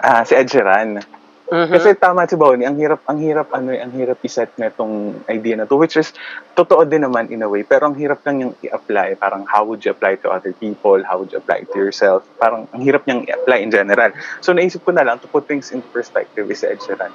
ah, 0.00 0.24
si 0.24 0.34
Ed 0.34 0.48
Sheeran. 0.48 1.04
Mhm. 1.52 1.68
Kasi 1.68 1.92
tama 2.00 2.24
si 2.24 2.32
Bonnie, 2.32 2.64
ang 2.64 2.80
hirap 2.80 3.04
ang 3.04 3.20
hirap 3.20 3.52
ano, 3.52 3.76
eh, 3.76 3.84
ang 3.84 3.92
hirap 3.92 4.24
i-set 4.24 4.56
na 4.56 4.72
itong 4.72 5.20
idea 5.28 5.52
na 5.52 5.68
to 5.68 5.76
which 5.76 6.00
is 6.00 6.16
totoo 6.56 6.88
din 6.88 7.04
naman 7.04 7.28
in 7.28 7.44
a 7.44 7.48
way, 7.48 7.60
pero 7.60 7.92
ang 7.92 7.96
hirap 8.00 8.24
lang 8.24 8.40
yung 8.40 8.52
i-apply, 8.64 9.20
parang 9.20 9.44
how 9.44 9.60
would 9.60 9.84
you 9.84 9.92
apply 9.92 10.16
to 10.16 10.32
other 10.32 10.56
people, 10.56 10.96
how 11.04 11.20
would 11.20 11.28
you 11.28 11.36
apply 11.36 11.60
to 11.68 11.76
yourself? 11.76 12.24
Parang 12.40 12.64
ang 12.72 12.80
hirap 12.80 13.04
niyang 13.04 13.28
i-apply 13.28 13.60
in 13.60 13.68
general. 13.68 14.16
So 14.40 14.56
naisip 14.56 14.80
ko 14.80 14.96
na 14.96 15.04
lang 15.04 15.20
to 15.20 15.28
put 15.28 15.44
things 15.44 15.76
into 15.76 15.84
perspective 15.92 16.48
is 16.48 16.64
Ed 16.64 16.80
Sheeran. 16.80 17.12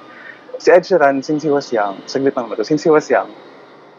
Si 0.62 0.70
Ed 0.70 0.86
Sheeran 0.86 1.18
since 1.26 1.42
he 1.42 1.50
was 1.50 1.66
young, 1.74 1.98
saglit 2.06 2.38
lang 2.38 2.46
to, 2.46 2.62
since 2.62 2.86
he 2.86 2.94
was 2.94 3.10
young, 3.10 3.34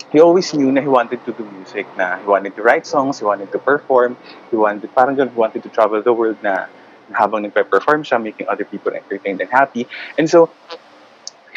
he 0.07 0.23
always 0.23 0.47
knew 0.55 0.71
na 0.71 0.79
he 0.79 0.87
wanted 0.87 1.19
to 1.27 1.35
do 1.35 1.43
music, 1.51 1.83
na 1.99 2.15
he 2.15 2.23
wanted 2.23 2.55
to 2.55 2.63
write 2.63 2.87
songs, 2.87 3.19
he 3.19 3.27
wanted 3.27 3.51
to 3.51 3.59
perform, 3.59 4.15
he 4.47 4.55
wanted, 4.55 4.87
parang 4.95 5.19
ganun, 5.19 5.35
he 5.35 5.39
wanted 5.39 5.59
to 5.67 5.69
travel 5.69 5.99
the 5.99 6.15
world 6.15 6.39
na 6.39 6.71
habang 7.13 7.45
nagpe-perform 7.45 8.03
siya, 8.03 8.21
making 8.21 8.47
other 8.47 8.65
people 8.65 8.93
entertained 8.93 9.41
and 9.41 9.49
happy. 9.49 9.87
And 10.17 10.29
so, 10.29 10.49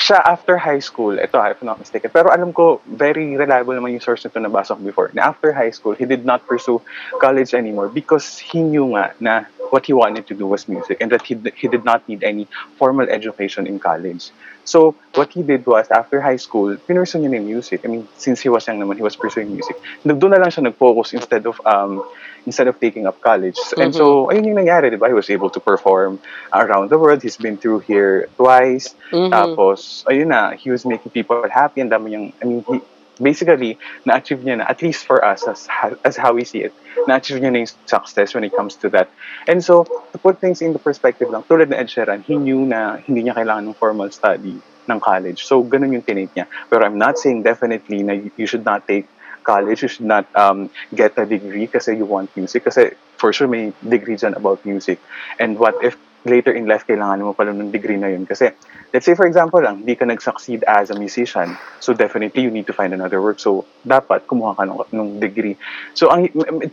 siya 0.02 0.18
after 0.24 0.58
high 0.58 0.82
school, 0.82 1.14
ito 1.14 1.38
ha, 1.38 1.54
if 1.54 1.62
I'm 1.62 1.70
not 1.70 1.78
mistaken, 1.78 2.10
pero 2.10 2.32
alam 2.34 2.50
ko, 2.52 2.82
very 2.86 3.36
reliable 3.36 3.78
naman 3.78 3.94
yung 3.94 4.04
source 4.04 4.26
nito 4.26 4.40
nabasa 4.42 4.74
ko 4.74 4.82
before, 4.82 5.10
na 5.14 5.30
after 5.30 5.54
high 5.54 5.70
school, 5.70 5.94
he 5.94 6.04
did 6.04 6.26
not 6.26 6.42
pursue 6.48 6.82
college 7.22 7.54
anymore 7.54 7.86
because 7.86 8.38
he 8.42 8.64
knew 8.64 8.98
nga 8.98 9.14
na 9.22 9.46
what 9.70 9.86
he 9.86 9.94
wanted 9.94 10.26
to 10.28 10.34
do 10.34 10.44
was 10.46 10.68
music 10.68 11.00
and 11.00 11.08
that 11.12 11.22
he, 11.22 11.38
he 11.56 11.68
did 11.68 11.84
not 11.84 12.04
need 12.08 12.22
any 12.22 12.44
formal 12.76 13.08
education 13.08 13.66
in 13.66 13.78
college. 13.78 14.34
So, 14.64 14.94
what 15.14 15.32
he 15.32 15.42
did 15.42 15.66
was, 15.66 15.90
after 15.90 16.20
high 16.20 16.38
school, 16.38 16.76
pinursu 16.86 17.18
niya 17.18 17.30
na 17.30 17.36
yung 17.42 17.46
music. 17.46 17.82
I 17.84 17.88
mean, 17.88 18.06
since 18.16 18.40
he 18.40 18.48
was 18.48 18.66
young 18.66 18.78
naman, 18.78 18.96
he 18.96 19.02
was 19.02 19.16
pursuing 19.16 19.50
music. 19.50 19.74
Doon 20.06 20.30
na 20.30 20.38
lang 20.38 20.54
siya 20.54 20.70
nag-focus 20.70 21.14
instead 21.18 21.46
of, 21.46 21.58
um, 21.66 22.02
instead 22.46 22.68
of 22.70 22.78
taking 22.78 23.06
up 23.06 23.20
college. 23.20 23.58
And 23.76 23.94
so, 23.94 24.30
ayun 24.30 24.46
yung 24.46 24.58
nangyari, 24.62 24.90
di 24.90 24.96
ba? 24.96 25.10
He 25.10 25.18
was 25.18 25.30
able 25.30 25.50
to 25.50 25.60
perform 25.60 26.22
around 26.54 26.90
the 26.90 26.98
world. 26.98 27.22
He's 27.22 27.36
been 27.36 27.58
through 27.58 27.82
here 27.86 28.30
twice. 28.38 28.94
Mhm. 29.10 29.30
Tapos, 29.34 30.06
ayun 30.06 30.30
na, 30.30 30.54
he 30.54 30.70
was 30.70 30.86
making 30.86 31.10
people 31.10 31.42
happy. 31.50 31.82
Ang 31.82 31.90
dami 31.90 32.06
niyang, 32.14 32.26
I 32.38 32.44
mean, 32.46 32.62
he, 32.66 32.78
basically, 33.22 33.78
na-achieve 34.04 34.42
niya 34.42 34.58
na, 34.58 34.64
at 34.68 34.82
least 34.82 35.06
for 35.06 35.24
us, 35.24 35.46
as, 35.46 35.68
as 36.04 36.16
how 36.16 36.34
we 36.34 36.44
see 36.44 36.66
it, 36.66 36.74
na-achieve 37.06 37.38
niya 37.40 37.52
na 37.52 37.58
yung 37.62 37.72
success 37.86 38.34
when 38.34 38.44
it 38.44 38.54
comes 38.54 38.74
to 38.76 38.88
that. 38.90 39.08
And 39.46 39.62
so, 39.62 39.84
to 40.12 40.18
put 40.18 40.40
things 40.40 40.60
in 40.60 40.72
the 40.72 40.82
perspective 40.82 41.30
lang, 41.30 41.44
tulad 41.44 41.70
na 41.70 41.78
Ed 41.78 41.88
Sheeran, 41.88 42.22
he 42.24 42.36
knew 42.36 42.66
na 42.66 42.98
hindi 42.98 43.24
niya 43.24 43.38
kailangan 43.38 43.72
ng 43.72 43.78
formal 43.78 44.10
study 44.10 44.58
ng 44.90 44.98
college. 45.00 45.46
So, 45.46 45.62
ganun 45.62 45.94
yung 45.94 46.02
tinake 46.02 46.34
niya. 46.34 46.50
Pero 46.68 46.84
I'm 46.84 46.98
not 46.98 47.18
saying 47.18 47.46
definitely 47.46 48.02
na 48.02 48.18
you 48.36 48.46
should 48.46 48.66
not 48.66 48.86
take 48.90 49.06
college, 49.42 49.82
you 49.82 49.88
should 49.88 50.06
not 50.06 50.26
um, 50.36 50.70
get 50.94 51.18
a 51.18 51.26
degree 51.26 51.66
kasi 51.66 51.96
you 51.98 52.06
want 52.06 52.30
music. 52.36 52.64
Kasi 52.64 52.94
for 53.18 53.32
sure 53.32 53.46
may 53.46 53.72
degree 53.86 54.16
dyan 54.16 54.36
about 54.36 54.64
music. 54.64 54.98
And 55.38 55.58
what 55.58 55.78
if 55.82 55.98
later 56.24 56.52
in 56.54 56.66
life 56.66 56.86
kailangan 56.86 57.22
mo 57.22 57.34
pala 57.34 57.50
ng 57.50 57.70
degree 57.70 57.98
na 57.98 58.10
yun? 58.10 58.26
Kasi 58.26 58.54
let's 58.94 59.06
say 59.06 59.14
for 59.14 59.26
example 59.26 59.60
lang, 59.62 59.82
hindi 59.82 59.96
ka 59.96 60.04
nag-succeed 60.04 60.62
as 60.66 60.90
a 60.90 60.96
musician. 60.96 61.56
So 61.80 61.92
definitely 61.92 62.46
you 62.46 62.52
need 62.52 62.66
to 62.68 62.76
find 62.76 62.94
another 62.94 63.22
work. 63.22 63.40
So 63.40 63.64
dapat 63.86 64.26
kumuha 64.26 64.56
ka 64.58 64.64
ng, 64.66 64.78
ng 64.92 65.08
degree. 65.20 65.56
So 65.94 66.12
ang 66.12 66.28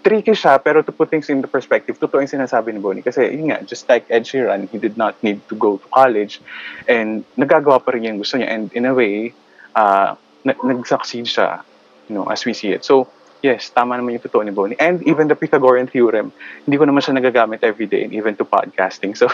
tricky 0.06 0.36
siya 0.36 0.62
pero 0.62 0.82
to 0.86 0.92
put 0.92 1.10
things 1.10 1.30
in 1.30 1.42
the 1.42 1.50
perspective, 1.50 1.98
totoo 1.98 2.22
yung 2.22 2.32
sinasabi 2.32 2.74
ni 2.74 2.80
Bonnie. 2.80 3.06
Kasi 3.06 3.26
yun 3.30 3.54
nga, 3.54 3.64
just 3.66 3.90
like 3.90 4.06
Ed 4.10 4.28
Sheeran, 4.28 4.70
he 4.70 4.78
did 4.78 4.98
not 4.98 5.18
need 5.24 5.42
to 5.50 5.56
go 5.56 5.78
to 5.78 5.88
college 5.90 6.42
and 6.86 7.26
nagagawa 7.40 7.82
pa 7.82 7.96
rin 7.96 8.06
yung 8.06 8.20
gusto 8.20 8.38
niya. 8.38 8.50
And 8.52 8.70
in 8.74 8.86
a 8.86 8.94
way, 8.94 9.34
uh, 9.76 10.16
nag-succeed 10.46 11.28
siya 11.28 11.64
you 12.10 12.16
know, 12.16 12.26
as 12.26 12.44
we 12.44 12.54
see 12.54 12.74
it. 12.74 12.84
So, 12.84 13.08
yes, 13.42 13.72
tama 13.72 13.96
naman 13.96 14.20
yung 14.20 14.26
totoo 14.26 14.44
ni 14.44 14.52
Bonnie. 14.52 14.80
And 14.80 15.04
even 15.08 15.28
the 15.28 15.36
Pythagorean 15.36 15.88
theorem, 15.88 16.32
hindi 16.66 16.76
ko 16.76 16.84
naman 16.86 17.00
siya 17.04 17.16
nagagamit 17.16 17.64
every 17.64 17.88
day 17.88 18.04
and 18.04 18.14
even 18.14 18.36
to 18.36 18.46
podcasting. 18.46 19.16
So, 19.16 19.32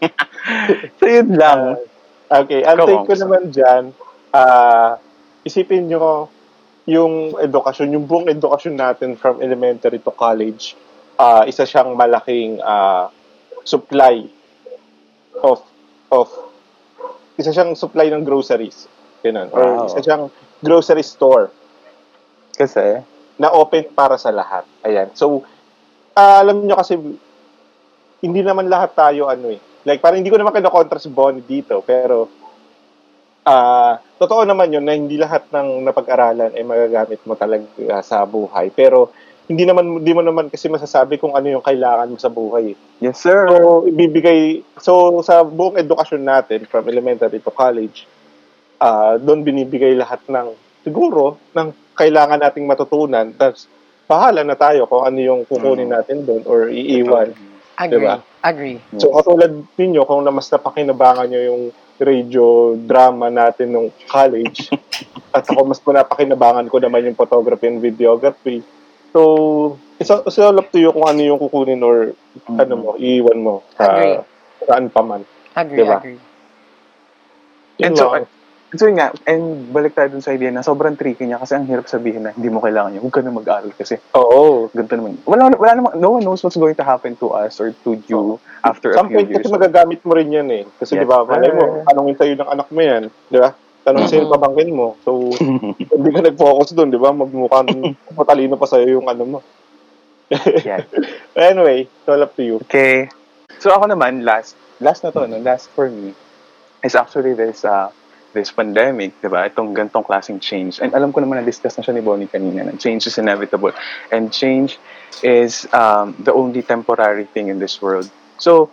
so 0.98 1.04
yun 1.04 1.36
lang. 1.36 1.76
Uh, 2.32 2.44
okay, 2.44 2.64
ang 2.64 2.80
take 2.88 3.04
ko 3.04 3.14
naman 3.20 3.52
dyan, 3.52 3.92
uh, 4.32 4.96
isipin 5.44 5.92
nyo 5.92 6.32
yung 6.88 7.36
edukasyon, 7.38 7.94
yung 7.94 8.04
buong 8.08 8.26
edukasyon 8.32 8.74
natin 8.74 9.14
from 9.14 9.38
elementary 9.38 10.00
to 10.02 10.10
college, 10.10 10.74
uh, 11.20 11.44
isa 11.46 11.62
siyang 11.62 11.94
malaking 11.94 12.58
uh, 12.58 13.12
supply 13.62 14.26
of 15.44 15.62
of 16.10 16.28
isa 17.38 17.54
siyang 17.54 17.78
supply 17.78 18.10
ng 18.10 18.26
groceries. 18.26 18.90
Ganun. 19.22 19.52
Wow. 19.54 19.60
Or 19.60 19.66
isa 19.86 20.00
siyang 20.02 20.32
grocery 20.64 21.06
store 21.06 21.54
kasi? 22.54 23.00
Na 23.40 23.52
open 23.52 23.90
para 23.92 24.16
sa 24.20 24.30
lahat. 24.30 24.64
Ayan. 24.84 25.10
So, 25.16 25.42
uh, 26.14 26.36
alam 26.40 26.62
nyo 26.62 26.76
kasi, 26.78 26.98
hindi 28.22 28.40
naman 28.40 28.70
lahat 28.70 28.94
tayo 28.94 29.26
ano 29.26 29.50
eh. 29.50 29.60
Like, 29.82 29.98
parang 29.98 30.22
hindi 30.22 30.30
ko 30.30 30.38
naman 30.38 30.54
kinakontra 30.54 31.02
si 31.02 31.10
Bonnie 31.10 31.42
dito, 31.42 31.82
pero, 31.82 32.30
uh, 33.42 33.92
totoo 34.22 34.46
naman 34.46 34.70
yun 34.70 34.84
na 34.86 34.94
hindi 34.94 35.18
lahat 35.18 35.50
ng 35.50 35.82
napag-aralan 35.82 36.54
ay 36.54 36.62
magagamit 36.62 37.20
mo 37.26 37.34
talaga 37.34 37.66
sa 38.06 38.22
buhay. 38.22 38.70
Pero, 38.70 39.10
hindi 39.50 39.66
naman 39.66 40.00
hindi 40.00 40.12
mo 40.14 40.22
naman 40.22 40.46
kasi 40.48 40.70
masasabi 40.70 41.18
kung 41.18 41.34
ano 41.34 41.50
yung 41.50 41.64
kailangan 41.64 42.08
mo 42.08 42.18
sa 42.18 42.30
buhay. 42.30 42.78
Yes, 43.02 43.18
sir. 43.18 43.50
So, 43.50 43.90
ibibigay 43.90 44.62
so 44.78 45.18
sa 45.26 45.42
buong 45.42 45.76
edukasyon 45.82 46.22
natin 46.22 46.64
from 46.70 46.86
elementary 46.86 47.42
to 47.42 47.50
college, 47.50 48.06
uh, 48.78 49.18
doon 49.18 49.42
binibigay 49.42 49.98
lahat 49.98 50.22
ng 50.30 50.54
siguro 50.86 51.42
ng 51.58 51.74
kailangan 51.96 52.40
nating 52.40 52.66
matutunan. 52.66 53.32
Tapos, 53.36 53.68
bahala 54.08 54.44
na 54.44 54.56
tayo 54.58 54.84
kung 54.84 55.04
ano 55.06 55.18
yung 55.18 55.40
kukunin 55.48 55.88
mm. 55.88 55.94
natin 55.94 56.18
doon 56.26 56.42
or 56.44 56.68
iiwan. 56.68 57.32
Agree. 57.78 57.96
Diba? 57.96 58.14
Agree. 58.42 58.78
So, 59.00 59.14
katulad 59.16 59.64
ninyo, 59.78 60.02
kung 60.04 60.26
na 60.26 60.34
mas 60.34 60.50
napakinabangan 60.52 61.30
nyo 61.30 61.40
yung 61.40 61.62
radio 62.02 62.74
drama 62.76 63.30
natin 63.30 63.72
nung 63.72 63.88
college, 64.10 64.68
at 65.36 65.46
ako 65.48 65.72
mas 65.72 65.80
napakinabangan 65.80 66.68
ko 66.68 66.76
naman 66.82 67.06
yung 67.08 67.16
photography 67.16 67.70
and 67.70 67.80
videography. 67.80 68.60
So, 69.12 69.78
it's, 69.96 70.10
it's 70.10 70.38
all 70.40 70.58
up 70.58 70.68
to 70.72 70.78
you 70.80 70.92
kung 70.92 71.06
ano 71.06 71.20
yung 71.22 71.40
kukunin 71.40 71.80
or 71.80 72.12
mm-hmm. 72.12 72.58
ano 72.60 72.74
mo, 72.76 72.90
iiwan 72.98 73.38
mo 73.40 73.54
sa 73.78 73.84
agree. 73.96 74.20
saan 74.68 74.84
pa 74.92 75.00
man. 75.00 75.22
Agree, 75.52 75.78
diba? 75.80 75.98
agree. 76.00 76.20
And 77.80 77.96
so, 77.96 78.12
So 78.72 78.88
yun 78.88 78.96
nga, 78.96 79.12
and 79.28 79.68
balik 79.68 79.92
tayo 79.92 80.08
dun 80.08 80.24
sa 80.24 80.32
idea 80.32 80.48
na 80.48 80.64
sobrang 80.64 80.96
tricky 80.96 81.28
niya 81.28 81.36
kasi 81.36 81.52
ang 81.52 81.68
hirap 81.68 81.92
sabihin 81.92 82.24
na 82.24 82.32
hindi 82.32 82.48
mo 82.48 82.64
kailangan 82.64 82.96
yun. 82.96 83.04
Huwag 83.04 83.12
ka 83.12 83.20
na 83.20 83.36
mag-aral 83.36 83.68
kasi, 83.76 84.00
oo, 84.16 84.72
ganito 84.72 84.96
naman. 84.96 85.20
Wala, 85.28 85.52
wala 85.52 85.72
naman, 85.76 85.92
no 86.00 86.16
one 86.16 86.24
knows 86.24 86.40
what's 86.40 86.56
going 86.56 86.72
to 86.72 86.86
happen 86.86 87.12
to 87.20 87.36
us 87.36 87.60
or 87.60 87.76
to 87.84 88.00
you 88.08 88.40
oh. 88.40 88.64
after 88.64 88.96
Some 88.96 89.12
a 89.12 89.20
few 89.20 89.28
years. 89.28 89.44
Kasi 89.44 89.52
magagamit 89.52 90.00
mo 90.08 90.16
rin 90.16 90.32
yan 90.32 90.48
eh. 90.48 90.64
Kasi 90.80 90.96
yes. 90.96 91.04
di 91.04 91.06
ba, 91.06 91.20
malay 91.20 91.52
mo, 91.52 91.84
tanongin 91.84 92.16
tayo 92.16 92.32
ng 92.32 92.48
anak 92.48 92.68
mo 92.72 92.80
yan, 92.80 93.02
di 93.28 93.38
ba? 93.44 93.52
Tanong 93.84 94.08
sa'yo 94.08 94.24
mm-hmm. 94.24 94.34
pabangkin 94.40 94.70
mo. 94.72 94.96
So, 95.04 95.10
hindi 95.92 96.08
ka 96.08 96.20
nag-focus 96.24 96.72
doon, 96.72 96.88
di 96.88 97.00
ba? 97.00 97.12
Magmukhang 97.12 97.92
matalino 98.18 98.56
pa 98.56 98.64
sa'yo 98.64 98.88
yung 98.88 99.06
ano 99.12 99.24
mo. 99.28 99.38
yeah. 100.64 100.80
anyway, 101.36 101.84
it's 101.84 102.08
all 102.08 102.24
up 102.24 102.32
to 102.40 102.42
you. 102.42 102.56
Okay. 102.64 103.12
So 103.60 103.68
ako 103.68 103.92
naman, 103.92 104.24
last, 104.24 104.56
last 104.80 105.04
na 105.04 105.12
to, 105.12 105.28
no? 105.28 105.36
last 105.44 105.68
for 105.76 105.92
me, 105.92 106.16
is 106.80 106.96
actually 106.96 107.36
this, 107.36 107.68
uh, 107.68 107.92
this 108.32 108.50
pandemic, 108.52 109.16
di 109.20 109.28
ba? 109.28 109.48
Itong 109.48 109.72
gantong 109.76 110.04
klaseng 110.04 110.40
change. 110.40 110.80
And 110.80 110.92
alam 110.92 111.12
ko 111.12 111.20
naman 111.20 111.40
na-discuss 111.40 111.76
na 111.78 111.84
siya 111.84 111.94
ni 111.96 112.02
Bonnie 112.04 112.28
kanina 112.28 112.64
na 112.64 112.76
change 112.76 113.06
is 113.06 113.16
inevitable. 113.16 113.72
And 114.08 114.32
change 114.32 114.76
is 115.20 115.68
um, 115.72 116.16
the 116.18 116.32
only 116.32 116.64
temporary 116.64 117.28
thing 117.28 117.48
in 117.48 117.60
this 117.60 117.80
world. 117.80 118.08
So, 118.40 118.72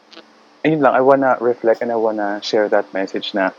ayun 0.63 0.83
lang, 0.83 0.95
I 0.95 1.03
wanna 1.03 1.37
reflect 1.39 1.83
and 1.83 1.91
I 1.91 1.99
wanna 1.99 2.39
share 2.43 2.67
that 2.71 2.91
message 2.95 3.35
na 3.35 3.51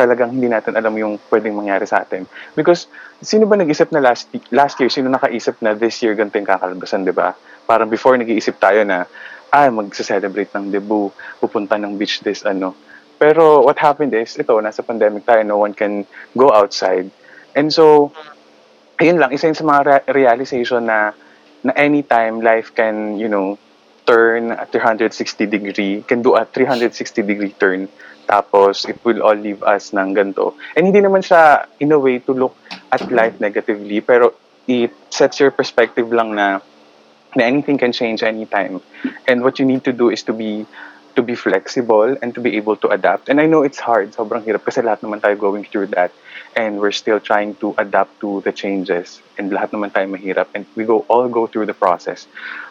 talagang 0.00 0.32
hindi 0.32 0.48
natin 0.48 0.76
alam 0.80 0.96
yung 0.96 1.20
pwedeng 1.28 1.52
mangyari 1.52 1.84
sa 1.84 2.00
atin. 2.00 2.24
Because, 2.56 2.88
sino 3.20 3.44
ba 3.44 3.60
nag-isip 3.60 3.92
na 3.92 4.00
last, 4.00 4.32
last 4.48 4.80
year, 4.80 4.88
sino 4.88 5.12
nakaisip 5.12 5.60
na 5.60 5.76
this 5.76 6.00
year 6.00 6.16
ganito 6.16 6.40
yung 6.40 6.48
kakalabasan, 6.48 7.04
di 7.04 7.12
ba? 7.12 7.36
Parang 7.68 7.88
before 7.88 8.16
nag-iisip 8.16 8.56
tayo 8.56 8.80
na, 8.88 9.04
ah, 9.52 9.68
mag-celebrate 9.68 10.52
ng 10.56 10.72
debut, 10.72 11.12
pupunta 11.42 11.76
ng 11.76 12.00
beach 12.00 12.24
this, 12.24 12.48
ano, 12.48 12.72
pero 13.20 13.60
what 13.60 13.76
happened 13.76 14.16
is, 14.16 14.40
ito, 14.40 14.56
nasa 14.64 14.80
pandemic 14.80 15.28
tayo, 15.28 15.44
no 15.44 15.60
one 15.60 15.76
can 15.76 16.08
go 16.32 16.48
outside. 16.48 17.12
And 17.52 17.68
so, 17.68 18.16
ayun 18.96 19.20
lang, 19.20 19.36
isa 19.36 19.52
yun 19.52 19.60
sa 19.60 19.68
mga 19.68 19.82
re- 19.84 20.24
realization 20.24 20.88
na, 20.88 21.12
na 21.60 21.76
anytime 21.76 22.40
life 22.40 22.72
can, 22.72 23.20
you 23.20 23.28
know, 23.28 23.60
turn 24.08 24.56
a 24.56 24.64
360 24.64 25.12
degree, 25.44 26.00
can 26.08 26.24
do 26.24 26.32
a 26.32 26.48
360 26.48 27.20
degree 27.20 27.52
turn. 27.60 27.92
Tapos, 28.24 28.88
it 28.88 28.96
will 29.04 29.20
all 29.20 29.36
leave 29.36 29.60
us 29.68 29.92
ng 29.92 30.16
ganito. 30.16 30.56
And 30.72 30.88
hindi 30.88 31.04
naman 31.04 31.20
siya, 31.20 31.68
in 31.76 31.92
a 31.92 32.00
way, 32.00 32.24
to 32.24 32.32
look 32.32 32.56
at 32.88 33.04
life 33.12 33.36
negatively, 33.36 34.00
pero 34.00 34.32
it 34.64 34.96
sets 35.12 35.44
your 35.44 35.52
perspective 35.52 36.08
lang 36.08 36.32
na, 36.32 36.64
na 37.36 37.42
anything 37.44 37.76
can 37.76 37.92
change 37.92 38.24
anytime. 38.24 38.80
And 39.28 39.44
what 39.44 39.60
you 39.60 39.68
need 39.68 39.84
to 39.84 39.92
do 39.92 40.08
is 40.08 40.24
to 40.24 40.32
be 40.32 40.64
to 41.20 41.22
be 41.22 41.36
flexible 41.36 42.16
and 42.24 42.32
to 42.32 42.40
be 42.40 42.56
able 42.56 42.80
to 42.80 42.88
adapt. 42.88 43.28
And 43.28 43.36
I 43.40 43.44
know 43.44 43.60
it's 43.60 43.78
hard, 43.78 44.16
sobrang 44.16 44.40
hirap 44.48 44.64
kasi 44.64 44.80
lahat 44.80 45.04
naman 45.04 45.20
tayo 45.20 45.36
going 45.36 45.68
through 45.68 45.92
that 45.92 46.16
and 46.56 46.80
we're 46.80 46.96
still 46.96 47.20
trying 47.20 47.60
to 47.60 47.76
adapt 47.76 48.16
to 48.24 48.40
the 48.40 48.56
changes 48.56 49.20
and 49.36 49.52
lahat 49.52 49.76
naman 49.76 49.92
tayo 49.92 50.08
mahirap 50.08 50.48
and 50.56 50.64
we 50.80 50.88
go 50.88 51.04
all 51.12 51.28
go 51.28 51.44
through 51.44 51.68
the 51.68 51.76
process. 51.76 52.24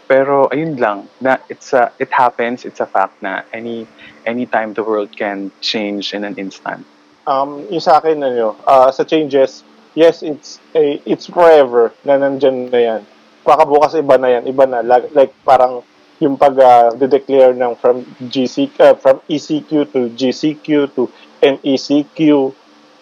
Pero 0.09 0.49
ayun 0.49 0.81
lang, 0.81 1.05
na 1.21 1.37
it's 1.53 1.77
a, 1.77 1.93
it 2.01 2.09
happens, 2.09 2.65
it's 2.65 2.81
a 2.81 2.89
fact 2.89 3.21
na 3.21 3.45
any 3.53 3.85
anytime 4.25 4.73
the 4.73 4.81
world 4.81 5.13
can 5.13 5.53
change 5.61 6.17
in 6.17 6.25
an 6.25 6.33
instant. 6.41 6.81
Um, 7.29 7.69
yung 7.69 7.85
sa 7.85 8.01
akin 8.01 8.17
ano, 8.25 8.57
uh, 8.65 8.89
sa 8.89 9.05
changes, 9.05 9.61
yes, 9.93 10.25
it's 10.25 10.57
a, 10.73 10.97
it's 11.05 11.29
forever 11.29 11.93
na 12.01 12.17
nandiyan 12.17 12.73
na 12.73 12.81
yan. 12.81 13.01
Pakabukas 13.45 13.93
iba 13.93 14.17
na 14.17 14.41
yan, 14.41 14.49
iba 14.49 14.65
na 14.65 14.81
like, 14.81 15.13
like 15.13 15.33
parang 15.45 15.85
yung 16.19 16.35
pag 16.35 16.55
uh, 16.59 16.91
declare 16.99 17.55
ng 17.55 17.79
from 17.79 18.03
GC 18.27 18.75
uh, 18.79 18.95
from 18.99 19.23
ECQ 19.31 19.71
to 19.91 19.99
GCQ 20.13 20.91
to 20.91 21.07
NECQ, 21.39 22.19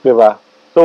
'di 0.06 0.14
ba? 0.14 0.38
So 0.78 0.82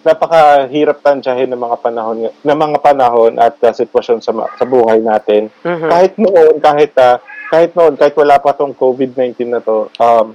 napakahirap 0.00 1.04
tansyahin 1.04 1.52
ng 1.52 1.60
mga 1.60 1.76
panahon 1.78 2.16
ng 2.34 2.58
mga 2.58 2.78
panahon 2.82 3.38
at 3.38 3.54
uh, 3.62 3.70
sitwasyon 3.70 4.18
sa 4.18 4.34
sa 4.34 4.64
buhay 4.66 4.98
natin. 4.98 5.52
Mm-hmm. 5.62 5.90
Kahit 5.90 6.12
noon, 6.18 6.54
kahit 6.58 6.92
uh, 6.98 7.16
kahit 7.50 7.70
noon, 7.78 7.94
kahit 7.94 8.14
wala 8.18 8.42
pa 8.42 8.50
tong 8.54 8.74
COVID-19 8.74 9.46
na 9.46 9.62
to, 9.62 9.86
um, 10.02 10.34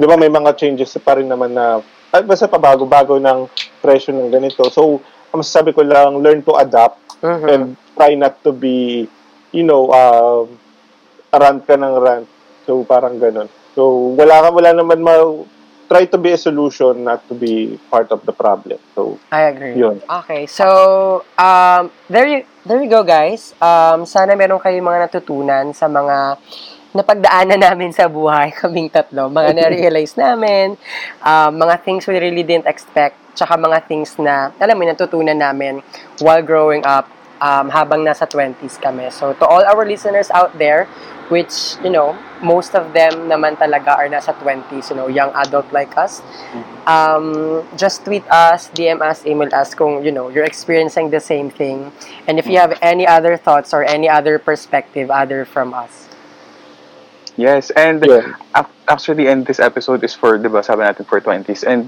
'di 0.00 0.06
ba 0.08 0.16
may 0.16 0.32
mga 0.32 0.56
changes 0.56 0.96
pa 1.04 1.20
rin 1.20 1.28
naman 1.28 1.52
na 1.52 1.84
at 2.08 2.24
basta 2.24 2.48
pabago-bago 2.48 3.20
ng 3.20 3.44
presyo 3.84 4.16
ng 4.16 4.32
ganito. 4.32 4.64
So, 4.72 5.04
ang 5.28 5.44
masasabi 5.44 5.76
ko 5.76 5.84
lang, 5.84 6.24
learn 6.24 6.40
to 6.40 6.56
adapt 6.56 7.20
mm-hmm. 7.20 7.48
and 7.52 7.62
try 7.92 8.16
not 8.16 8.40
to 8.40 8.48
be 8.48 9.04
you 9.52 9.64
know, 9.64 9.88
uh, 9.90 10.44
rant 11.32 11.64
ka 11.64 11.76
ng 11.76 11.96
rant. 12.00 12.28
So, 12.68 12.84
parang 12.84 13.16
ganun. 13.16 13.48
So, 13.72 14.12
wala 14.12 14.44
ka, 14.44 14.48
wala 14.52 14.70
naman 14.76 15.00
ma, 15.00 15.16
try 15.88 16.04
to 16.04 16.18
be 16.20 16.36
a 16.36 16.40
solution, 16.40 17.04
not 17.04 17.24
to 17.28 17.34
be 17.34 17.80
part 17.88 18.12
of 18.12 18.20
the 18.28 18.32
problem. 18.32 18.76
So, 18.92 19.16
I 19.32 19.48
agree. 19.48 19.74
Yun. 19.80 20.04
Okay, 20.04 20.44
so, 20.44 21.24
um, 21.40 21.88
there 22.12 22.28
you, 22.28 22.40
there 22.68 22.82
you 22.82 22.92
go, 22.92 23.00
guys. 23.00 23.56
Um, 23.56 24.04
sana 24.04 24.36
meron 24.36 24.60
kayong 24.60 24.84
mga 24.84 25.08
natutunan 25.08 25.72
sa 25.72 25.88
mga 25.88 26.36
napagdaanan 26.92 27.60
namin 27.72 27.90
sa 27.96 28.04
buhay, 28.04 28.52
kaming 28.52 28.92
tatlo. 28.92 29.32
Mga 29.32 29.50
na-realize 29.56 30.12
namin, 30.20 30.76
um, 31.24 31.50
mga 31.56 31.80
things 31.88 32.04
we 32.04 32.20
really 32.20 32.44
didn't 32.44 32.68
expect, 32.68 33.16
tsaka 33.32 33.56
mga 33.56 33.88
things 33.88 34.12
na, 34.20 34.52
alam 34.60 34.76
mo, 34.76 34.84
natutunan 34.84 35.40
namin 35.40 35.80
while 36.20 36.44
growing 36.44 36.84
up 36.84 37.08
um, 37.40 37.70
habang 37.70 38.04
nasa 38.04 38.26
20s 38.26 38.80
kami. 38.80 39.10
So, 39.10 39.32
to 39.34 39.44
all 39.46 39.64
our 39.64 39.84
listeners 39.86 40.30
out 40.30 40.56
there, 40.58 40.86
which, 41.28 41.76
you 41.84 41.90
know, 41.90 42.16
most 42.40 42.74
of 42.74 42.92
them 42.92 43.28
naman 43.28 43.56
talaga 43.60 43.96
are 43.96 44.08
nasa 44.08 44.32
20s, 44.40 44.90
you 44.90 44.96
know, 44.96 45.08
young 45.08 45.30
adult 45.34 45.70
like 45.72 45.96
us, 45.96 46.22
um, 46.86 47.62
just 47.76 48.04
tweet 48.04 48.24
us, 48.30 48.70
DM 48.72 49.00
us, 49.00 49.26
email 49.26 49.52
us 49.52 49.74
kung, 49.74 50.04
you 50.04 50.12
know, 50.12 50.28
you're 50.28 50.48
experiencing 50.48 51.10
the 51.10 51.20
same 51.20 51.50
thing. 51.50 51.92
And 52.26 52.38
if 52.38 52.46
you 52.46 52.58
have 52.58 52.76
any 52.80 53.06
other 53.06 53.36
thoughts 53.36 53.74
or 53.74 53.84
any 53.84 54.08
other 54.08 54.38
perspective 54.38 55.10
other 55.10 55.44
from 55.44 55.74
us. 55.74 56.07
Yes, 57.38 57.70
and 57.70 58.02
Yeah. 58.02 58.34
ac- 58.50 58.74
actually, 58.90 59.30
and 59.30 59.46
this 59.46 59.62
episode 59.62 60.02
is 60.02 60.10
for, 60.10 60.34
di 60.42 60.50
ba, 60.50 60.58
sabi 60.58 60.82
natin 60.82 61.06
for 61.06 61.22
20s. 61.22 61.62
And 61.62 61.86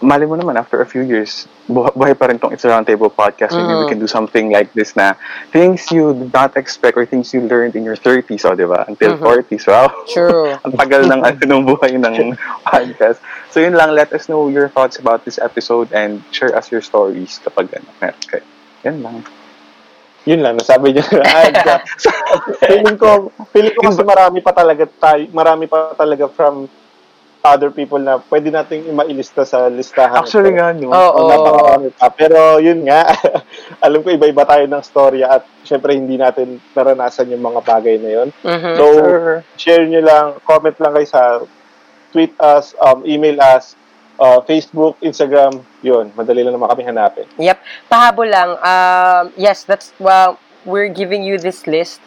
mali 0.00 0.24
mo 0.24 0.40
naman, 0.40 0.56
after 0.56 0.80
a 0.80 0.88
few 0.88 1.04
years, 1.04 1.44
buha- 1.68 1.92
buhay 1.92 2.16
pa 2.16 2.32
rin 2.32 2.40
tong 2.40 2.56
It's 2.56 2.64
a 2.64 2.72
Roundtable 2.72 3.12
podcast. 3.12 3.52
Maybe 3.52 3.76
we 3.76 3.84
Mhm. 3.84 3.92
can 3.92 4.00
do 4.00 4.08
something 4.08 4.48
like 4.48 4.72
this 4.72 4.96
na 4.96 5.12
things 5.52 5.84
you 5.92 6.16
did 6.16 6.32
not 6.32 6.56
expect 6.56 6.96
or 6.96 7.04
things 7.04 7.36
you 7.36 7.44
learned 7.44 7.76
in 7.76 7.84
your 7.84 8.00
30s, 8.00 8.48
oh, 8.48 8.56
di 8.56 8.64
ba? 8.64 8.88
Until 8.88 9.20
Mhm. 9.20 9.20
40s. 9.20 9.68
Wow. 9.68 9.92
True. 10.08 10.56
Ang 10.64 10.72
tagal 10.80 11.04
ng, 11.04 11.20
ano, 11.20 11.36
ng 11.52 11.62
buhay 11.68 11.92
ng 12.00 12.32
podcast. 12.64 13.20
So 13.52 13.60
yun 13.60 13.76
lang, 13.76 13.92
let 13.92 14.16
us 14.16 14.32
know 14.32 14.48
your 14.48 14.72
thoughts 14.72 14.96
about 14.96 15.28
this 15.28 15.36
episode 15.36 15.92
and 15.92 16.24
share 16.32 16.56
us 16.56 16.72
your 16.72 16.80
stories 16.80 17.36
kapag 17.44 17.68
ano, 17.76 17.88
meron 18.00 18.24
kayo. 18.32 18.44
Yan 18.88 19.04
lang. 19.04 19.20
Yun 20.26 20.42
lang, 20.42 20.58
nasabi 20.58 20.90
niya. 20.90 21.06
Ay, 21.38 21.54
feeling 22.66 22.98
ko, 22.98 23.30
feeling 23.54 23.74
ko 23.78 23.88
kasi 23.88 24.02
marami 24.02 24.42
pa 24.42 24.50
talaga 24.50 24.82
tayo, 24.84 25.22
marami 25.30 25.70
pa 25.70 25.94
talaga 25.94 26.26
from 26.26 26.66
other 27.46 27.70
people 27.70 28.02
na 28.02 28.18
pwede 28.26 28.50
nating 28.50 28.90
mailista 28.90 29.46
sa 29.46 29.70
listahan. 29.70 30.26
Actually 30.26 30.58
nga, 30.58 30.74
no? 30.74 30.90
Oo. 30.90 31.30
Napakarami 31.30 31.94
pa. 31.94 32.10
Pero 32.10 32.58
yun 32.58 32.82
nga, 32.82 33.06
alam 33.86 34.02
ko 34.02 34.10
iba-iba 34.10 34.42
tayo 34.42 34.66
ng 34.66 34.82
storya 34.82 35.38
at 35.38 35.46
syempre 35.62 35.94
hindi 35.94 36.18
natin 36.18 36.58
naranasan 36.74 37.30
yung 37.30 37.46
mga 37.46 37.60
bagay 37.62 38.02
na 38.02 38.10
yun. 38.10 38.28
Mhm. 38.42 38.72
So, 38.74 38.84
Sure. 38.90 39.36
share 39.54 39.86
nyo 39.86 40.02
lang, 40.02 40.26
comment 40.42 40.74
lang 40.82 40.92
kayo 40.98 41.06
sa 41.06 41.22
tweet 42.10 42.34
us, 42.42 42.74
um, 42.82 43.06
email 43.06 43.38
us, 43.38 43.78
uh, 44.18 44.40
Facebook, 44.44 44.96
Instagram, 45.02 45.64
yun, 45.82 46.12
madali 46.16 46.44
lang 46.44 46.54
naman 46.56 46.68
kami 46.68 46.82
hanapin. 46.84 47.26
Yep. 47.38 47.58
Pahabol 47.88 48.28
lang. 48.28 48.50
Um, 48.60 49.32
yes, 49.36 49.64
that's, 49.64 49.92
well, 49.98 50.38
we're 50.64 50.88
giving 50.88 51.22
you 51.22 51.38
this 51.38 51.66
list 51.66 52.00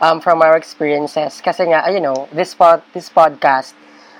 um, 0.00 0.20
from 0.20 0.42
our 0.42 0.56
experiences. 0.56 1.40
Kasi 1.40 1.70
nga, 1.72 1.88
you 1.90 2.00
know, 2.00 2.28
this 2.32 2.54
pod, 2.54 2.82
this 2.92 3.08
podcast, 3.08 3.74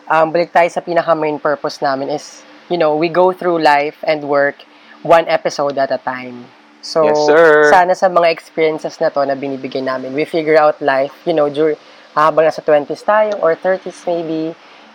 um, 0.09 0.33
balik 0.33 0.53
tayo 0.53 0.69
sa 0.69 0.81
pinaka-main 0.81 1.39
purpose 1.39 1.81
namin 1.81 2.09
is, 2.09 2.43
you 2.69 2.77
know, 2.79 2.97
we 2.97 3.09
go 3.09 3.33
through 3.33 3.61
life 3.61 4.01
and 4.07 4.25
work 4.25 4.65
one 5.05 5.29
episode 5.29 5.77
at 5.77 5.93
a 5.93 6.01
time. 6.01 6.49
So, 6.85 7.09
Yes, 7.09 7.17
sir. 7.25 7.73
sana 7.73 7.97
sa 7.97 8.13
mga 8.13 8.29
experiences 8.29 9.01
na 9.01 9.09
to 9.09 9.25
na 9.25 9.33
binibigay 9.33 9.81
namin, 9.81 10.13
we 10.13 10.25
figure 10.29 10.57
out 10.61 10.77
life, 10.85 11.13
you 11.25 11.33
know, 11.33 11.49
dur- 11.49 11.81
habang 12.13 12.45
nasa 12.45 12.61
20s 12.61 13.03
tayo 13.03 13.33
or 13.41 13.57
30s 13.57 14.05
maybe, 14.07 14.53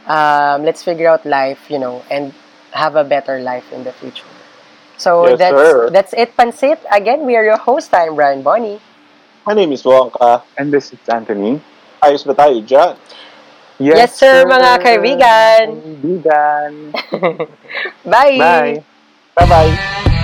um, 0.08 0.64
let's 0.64 0.84
figure 0.84 1.08
out 1.08 1.26
life, 1.26 1.70
you 1.70 1.80
know, 1.80 2.04
and 2.10 2.34
have 2.72 2.96
a 2.96 3.04
better 3.04 3.40
life 3.40 3.72
in 3.74 3.84
the 3.84 3.92
future. 3.94 4.28
So 4.98 5.28
Yes, 5.28 5.40
that's 5.40 5.56
sir. 5.56 5.90
that's 5.90 6.14
it, 6.14 6.36
Pansit. 6.36 6.78
Again, 6.92 7.26
we 7.26 7.36
are 7.36 7.44
your 7.44 7.58
host. 7.58 7.94
I'm 7.94 8.16
Brian 8.16 8.44
Bonnie. 8.44 8.80
My 9.48 9.54
name 9.54 9.72
is 9.72 9.84
Wongka. 9.84 10.44
And 10.58 10.72
this 10.72 10.92
is 10.92 11.00
Anthony. 11.08 11.62
Ayos 12.04 12.28
ba 12.28 12.36
tayo 12.36 12.60
dyan? 12.64 12.96
Yes, 13.80 14.20
sir, 14.20 14.44
mga 14.44 14.84
kaibigan. 14.84 15.66
Kaibigan. 16.04 16.72
Bye! 18.12 18.36
Bye. 18.36 18.74
Bye-bye! 19.40 20.19